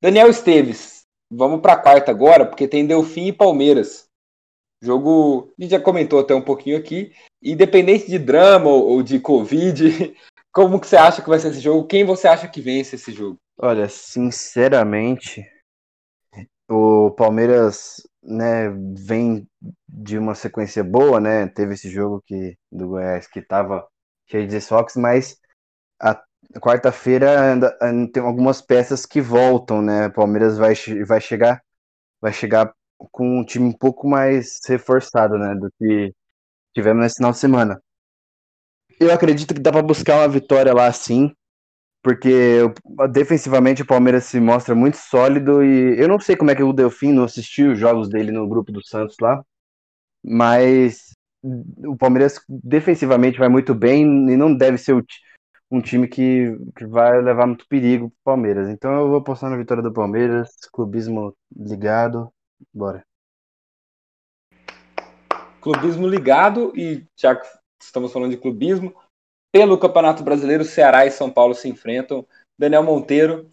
[0.00, 4.06] Daniel Esteves, vamos para a quarta agora, porque tem Delfim e Palmeiras.
[4.82, 7.12] Jogo, a gente já comentou até um pouquinho aqui,
[7.42, 10.14] independente de drama ou de Covid,
[10.52, 11.86] como que você acha que vai ser esse jogo?
[11.86, 13.38] Quem você acha que vence esse jogo?
[13.58, 15.46] Olha, sinceramente,
[16.68, 19.46] o Palmeiras né, vem
[19.88, 21.46] de uma sequência boa, né?
[21.48, 23.86] Teve esse jogo que, do Goiás que estava
[24.28, 25.36] cheio de desfoques, mas
[26.00, 26.20] a
[26.60, 27.58] quarta-feira
[28.12, 30.06] tem algumas peças que voltam, né?
[30.06, 30.74] O Palmeiras vai,
[31.06, 31.62] vai chegar
[32.20, 32.72] vai chegar
[33.10, 36.14] com um time um pouco mais reforçado, né, do que
[36.74, 37.82] tivemos nesse final de semana.
[39.00, 41.32] Eu acredito que dá para buscar uma vitória lá sim,
[42.02, 42.58] porque
[43.10, 46.70] defensivamente o Palmeiras se mostra muito sólido e eu não sei como é que o
[46.70, 49.42] Delfim não assistiu os jogos dele no grupo do Santos lá,
[50.22, 55.02] mas o Palmeiras defensivamente vai muito bem e não deve ser
[55.70, 58.68] um time que, que vai levar muito perigo pro Palmeiras.
[58.68, 62.30] Então eu vou apostar na vitória do Palmeiras, clubismo ligado,
[62.70, 63.02] bora.
[65.62, 68.94] Clubismo ligado e que estamos falando de clubismo,
[69.52, 72.26] pelo Campeonato Brasileiro, Ceará e São Paulo se enfrentam.
[72.58, 73.50] Daniel Monteiro,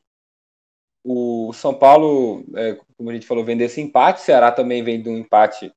[1.03, 4.21] o São Paulo, é, como a gente falou, vem desse empate.
[4.21, 5.73] Ceará também vem de um empate,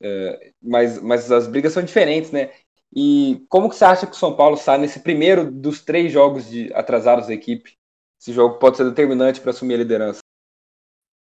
[0.00, 2.52] é, mas, mas as brigas são diferentes, né?
[2.94, 6.48] E como que você acha que o São Paulo sai nesse primeiro dos três jogos
[6.48, 7.76] de atrasados da equipe?
[8.20, 10.20] Esse jogo pode ser determinante para assumir a liderança.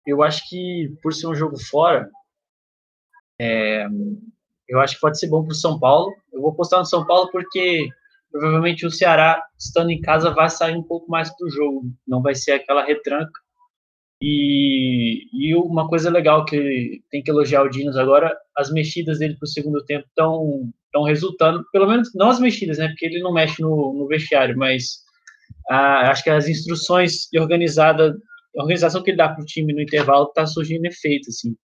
[0.05, 2.09] Eu acho que por ser um jogo fora,
[3.39, 3.87] é,
[4.67, 6.13] eu acho que pode ser bom para o São Paulo.
[6.33, 7.87] Eu vou postar no São Paulo porque
[8.31, 12.21] provavelmente o Ceará, estando em casa, vai sair um pouco mais para o jogo, não
[12.21, 13.39] vai ser aquela retranca.
[14.21, 19.35] E, e uma coisa legal que tem que elogiar o Dinos agora, as mexidas dele
[19.35, 22.87] para o segundo tempo estão estão resultando, pelo menos não as mexidas, né?
[22.87, 25.01] Porque ele não mexe no, no vestiário, mas
[25.69, 28.15] ah, acho que as instruções de organizada,
[28.55, 31.55] organização que ele dá para o time no intervalo está surgindo efeito, assim.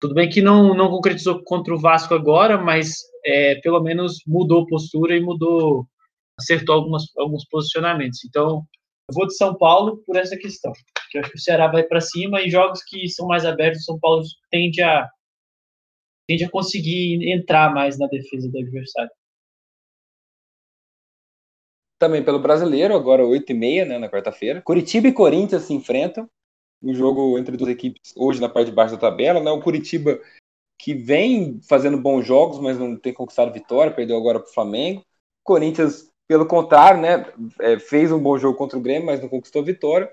[0.00, 4.66] Tudo bem que não, não concretizou contra o Vasco agora, mas é, pelo menos mudou
[4.66, 5.86] postura e mudou
[6.38, 8.24] acertou algumas, alguns posicionamentos.
[8.24, 8.66] Então,
[9.08, 10.72] eu vou de São Paulo por essa questão.
[11.10, 13.82] Que eu acho que o Ceará vai para cima e jogos que são mais abertos,
[13.82, 15.08] o São Paulo tende a,
[16.28, 19.10] tende a conseguir entrar mais na defesa do adversário.
[21.98, 24.60] Também pelo brasileiro, agora 8h30, né, na quarta-feira.
[24.60, 26.28] Curitiba e Corinthians se enfrentam.
[26.84, 29.40] Um jogo entre duas equipes hoje na parte de baixo da tabela.
[29.40, 29.50] Né?
[29.50, 30.20] O Curitiba
[30.78, 35.02] que vem fazendo bons jogos, mas não tem conquistado vitória, perdeu agora para o Flamengo.
[35.42, 39.62] Corinthians pelo contrário, né, é, fez um bom jogo contra o Grêmio, mas não conquistou
[39.62, 40.10] vitória.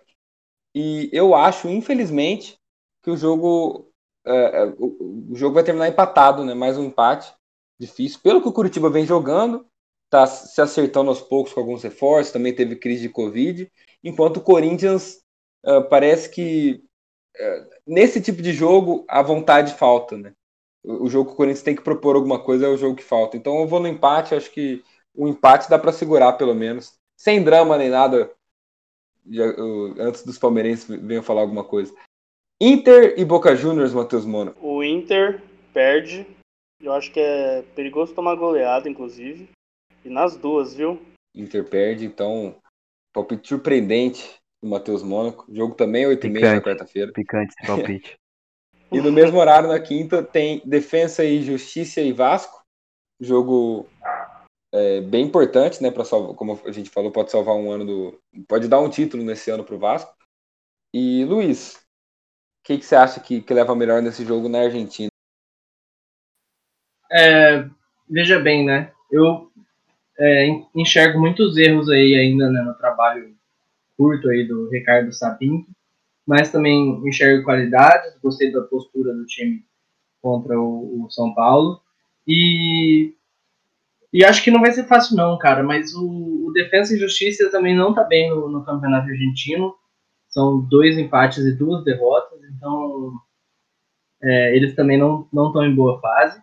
[0.76, 2.58] E eu acho, infelizmente,
[3.04, 3.92] que o jogo
[4.26, 6.54] é, é o, jogo vai terminar empatado, né?
[6.54, 7.34] Mais um empate
[7.80, 8.20] difícil.
[8.22, 9.66] Pelo que o Curitiba vem jogando,
[10.10, 13.72] tá se acertando aos poucos com alguns reforços, também teve crise de Covid,
[14.04, 15.21] enquanto o Corinthians
[15.66, 16.84] uh, parece que
[17.38, 20.34] uh, nesse tipo de jogo a vontade falta, né?
[20.84, 23.04] O, o jogo que o Corinthians tem que propor alguma coisa é o jogo que
[23.04, 23.38] falta.
[23.38, 24.84] Então eu vou no empate, acho que
[25.16, 26.94] o empate dá para segurar, pelo menos.
[27.18, 28.32] Sem drama nem nada.
[29.30, 29.46] Já,
[30.00, 31.94] antes dos palmeirenses venham falar alguma coisa.
[32.60, 34.56] Inter e Boca Juniors, Matheus Mono.
[34.60, 35.42] O Inter
[35.74, 36.26] perde.
[36.80, 39.50] Eu acho que é perigoso tomar goleada, inclusive.
[40.04, 41.00] E nas duas, viu?
[41.36, 42.56] Inter perde, então.
[43.14, 45.46] Palpite surpreendente do Matheus Mônaco.
[45.54, 47.12] Jogo também 8h30 na quarta-feira.
[47.12, 48.20] Picante esse palpite.
[48.92, 52.62] E no mesmo horário, na quinta, tem Defensa e Justiça e Vasco.
[53.20, 53.88] Jogo
[54.74, 55.90] é, bem importante, né?
[55.90, 58.22] Para salvar, como a gente falou, pode salvar um ano do.
[58.48, 60.14] Pode dar um título nesse ano para o Vasco.
[60.94, 65.10] E Luiz, o que, que você acha que, que leva melhor nesse jogo na Argentina?
[67.10, 67.66] É,
[68.10, 68.92] veja bem, né?
[69.10, 69.52] Eu
[70.18, 73.36] é, en- enxergo muitos erros aí ainda né, no trabalho
[74.02, 75.70] curto aí do Ricardo Sapinto,
[76.26, 79.64] mas também enxergo qualidades, gostei da postura do time
[80.20, 81.80] contra o, o São Paulo
[82.28, 83.14] e
[84.12, 87.50] e acho que não vai ser fácil não, cara, mas o, o Defensa e Justiça
[87.52, 89.74] também não tá bem no, no campeonato argentino,
[90.28, 93.14] são dois empates e duas derrotas, então
[94.22, 96.42] é, eles também não não estão em boa fase.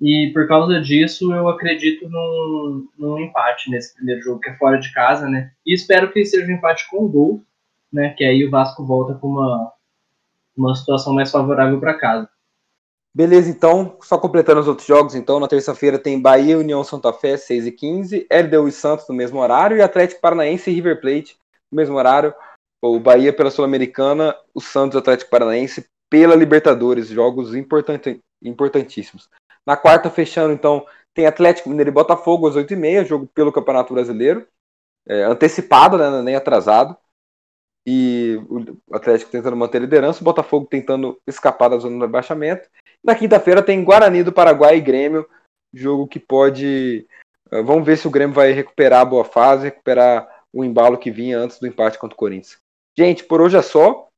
[0.00, 4.78] E por causa disso, eu acredito num, num empate nesse primeiro jogo, que é fora
[4.78, 5.52] de casa, né?
[5.64, 7.42] E espero que seja um empate com gol,
[7.90, 8.10] né?
[8.10, 9.72] Que aí o Vasco volta com uma,
[10.56, 12.28] uma situação mais favorável para casa.
[13.14, 17.38] Beleza, então, só completando os outros jogos, então, na terça-feira tem Bahia União Santa Fé,
[17.38, 21.34] 6 e 15 LDU e Santos no mesmo horário, e Atlético Paranaense e River Plate
[21.72, 22.34] no mesmo horário,
[22.82, 29.30] o Bahia pela Sul-Americana, o Santos Atlético Paranaense pela Libertadores, jogos importantíssimos.
[29.66, 34.46] Na quarta, fechando, então, tem Atlético Mineiro e Botafogo às 8h30, jogo pelo Campeonato Brasileiro,
[35.08, 36.96] é, antecipado, né, nem atrasado,
[37.86, 42.68] e o Atlético tentando manter a liderança, o Botafogo tentando escapar da zona do rebaixamento,
[43.02, 45.28] na quinta-feira tem Guarani do Paraguai e Grêmio,
[45.72, 47.06] jogo que pode.
[47.52, 51.10] uh, Vamos ver se o Grêmio vai recuperar a boa fase, recuperar o embalo que
[51.10, 52.58] vinha antes do empate contra o Corinthians.
[52.98, 54.08] Gente, por hoje é só.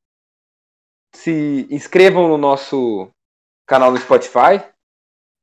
[1.15, 3.09] Se inscrevam no nosso
[3.67, 4.63] canal no Spotify,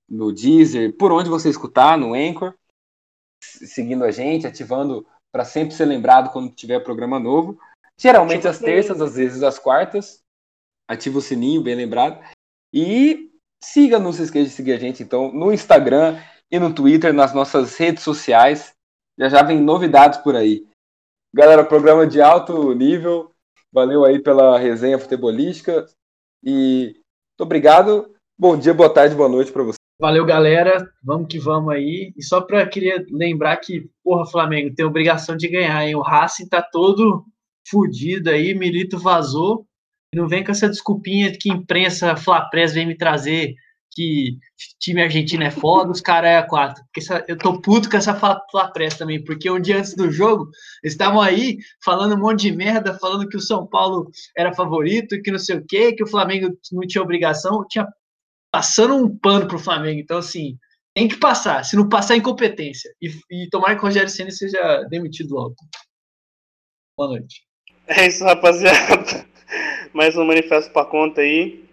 [0.09, 2.55] no Deezer, por onde você escutar, no Anchor,
[3.43, 7.59] seguindo a gente, ativando para sempre ser lembrado quando tiver programa novo.
[7.99, 10.21] Geralmente às terças, às vezes às quartas.
[10.89, 12.23] Ativa o sininho, bem lembrado.
[12.73, 13.33] E
[13.63, 17.35] siga, não se esqueça de seguir a gente então no Instagram e no Twitter, nas
[17.35, 18.73] nossas redes sociais.
[19.19, 20.67] Já já vem novidades por aí.
[21.35, 23.33] Galera, programa de alto nível.
[23.73, 25.87] Valeu aí pela resenha futebolística.
[26.43, 28.15] E muito obrigado.
[28.39, 29.86] Bom dia, boa tarde, boa noite para você.
[29.99, 30.86] Valeu, galera.
[31.03, 32.12] Vamos que vamos aí.
[32.16, 35.94] E só para queria lembrar que, porra, Flamengo tem obrigação de ganhar, hein?
[35.94, 37.24] O Racing tá todo
[37.68, 39.66] fudido aí, Milito vazou.
[40.14, 43.55] Não vem com essa desculpinha que imprensa Flapress vem me trazer
[43.97, 44.36] que
[44.78, 46.84] time argentino é foda, os caras é a quatro.
[46.84, 48.14] Porque essa, eu tô puto com essa
[48.51, 50.51] Flapress também, porque um dia antes do jogo,
[50.82, 55.20] eles estavam aí falando um monte de merda, falando que o São Paulo era favorito,
[55.22, 57.86] que não sei o quê, que o Flamengo não tinha obrigação, tinha
[58.57, 60.01] passando um pano pro Flamengo.
[60.01, 60.57] Então, assim,
[60.95, 61.63] tem que passar.
[61.63, 62.91] Se não passar, é incompetência.
[63.03, 65.55] E, e tomara que o Rogério Senna seja demitido logo.
[66.97, 67.43] Boa noite.
[67.87, 69.27] É isso, rapaziada.
[69.93, 71.67] Mais um manifesto pra conta aí.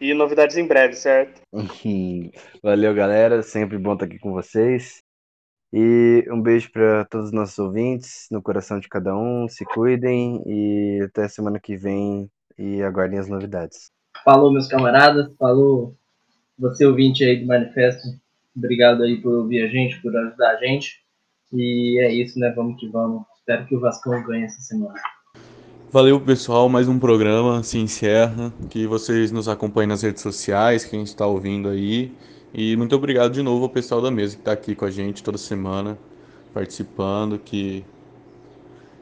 [0.00, 1.42] E novidades em breve, certo?
[2.62, 3.42] Valeu, galera.
[3.42, 5.02] Sempre bom estar aqui com vocês.
[5.74, 9.46] E um beijo para todos os nossos ouvintes, no coração de cada um.
[9.46, 12.30] Se cuidem e até semana que vem.
[12.56, 13.90] E aguardem as novidades.
[14.24, 15.34] Falou, meus camaradas.
[15.36, 15.94] Falou,
[16.58, 18.08] você ouvinte aí do Manifesto.
[18.56, 21.02] Obrigado aí por ouvir a gente, por ajudar a gente.
[21.52, 22.52] E é isso, né?
[22.54, 23.24] Vamos que vamos.
[23.38, 24.94] Espero que o Vascão ganhe essa semana.
[25.90, 26.68] Valeu, pessoal.
[26.68, 28.52] Mais um programa se encerra.
[28.70, 32.12] Que vocês nos acompanhem nas redes sociais, quem está ouvindo aí.
[32.52, 35.24] E muito obrigado de novo ao pessoal da mesa que está aqui com a gente
[35.24, 35.98] toda semana,
[36.52, 37.84] participando, que,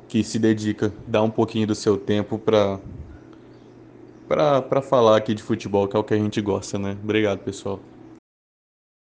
[0.09, 2.80] que se dedica, dá um pouquinho do seu tempo para
[4.68, 6.97] para falar aqui de futebol, que é o que a gente gosta, né?
[7.03, 7.91] Obrigado, pessoal.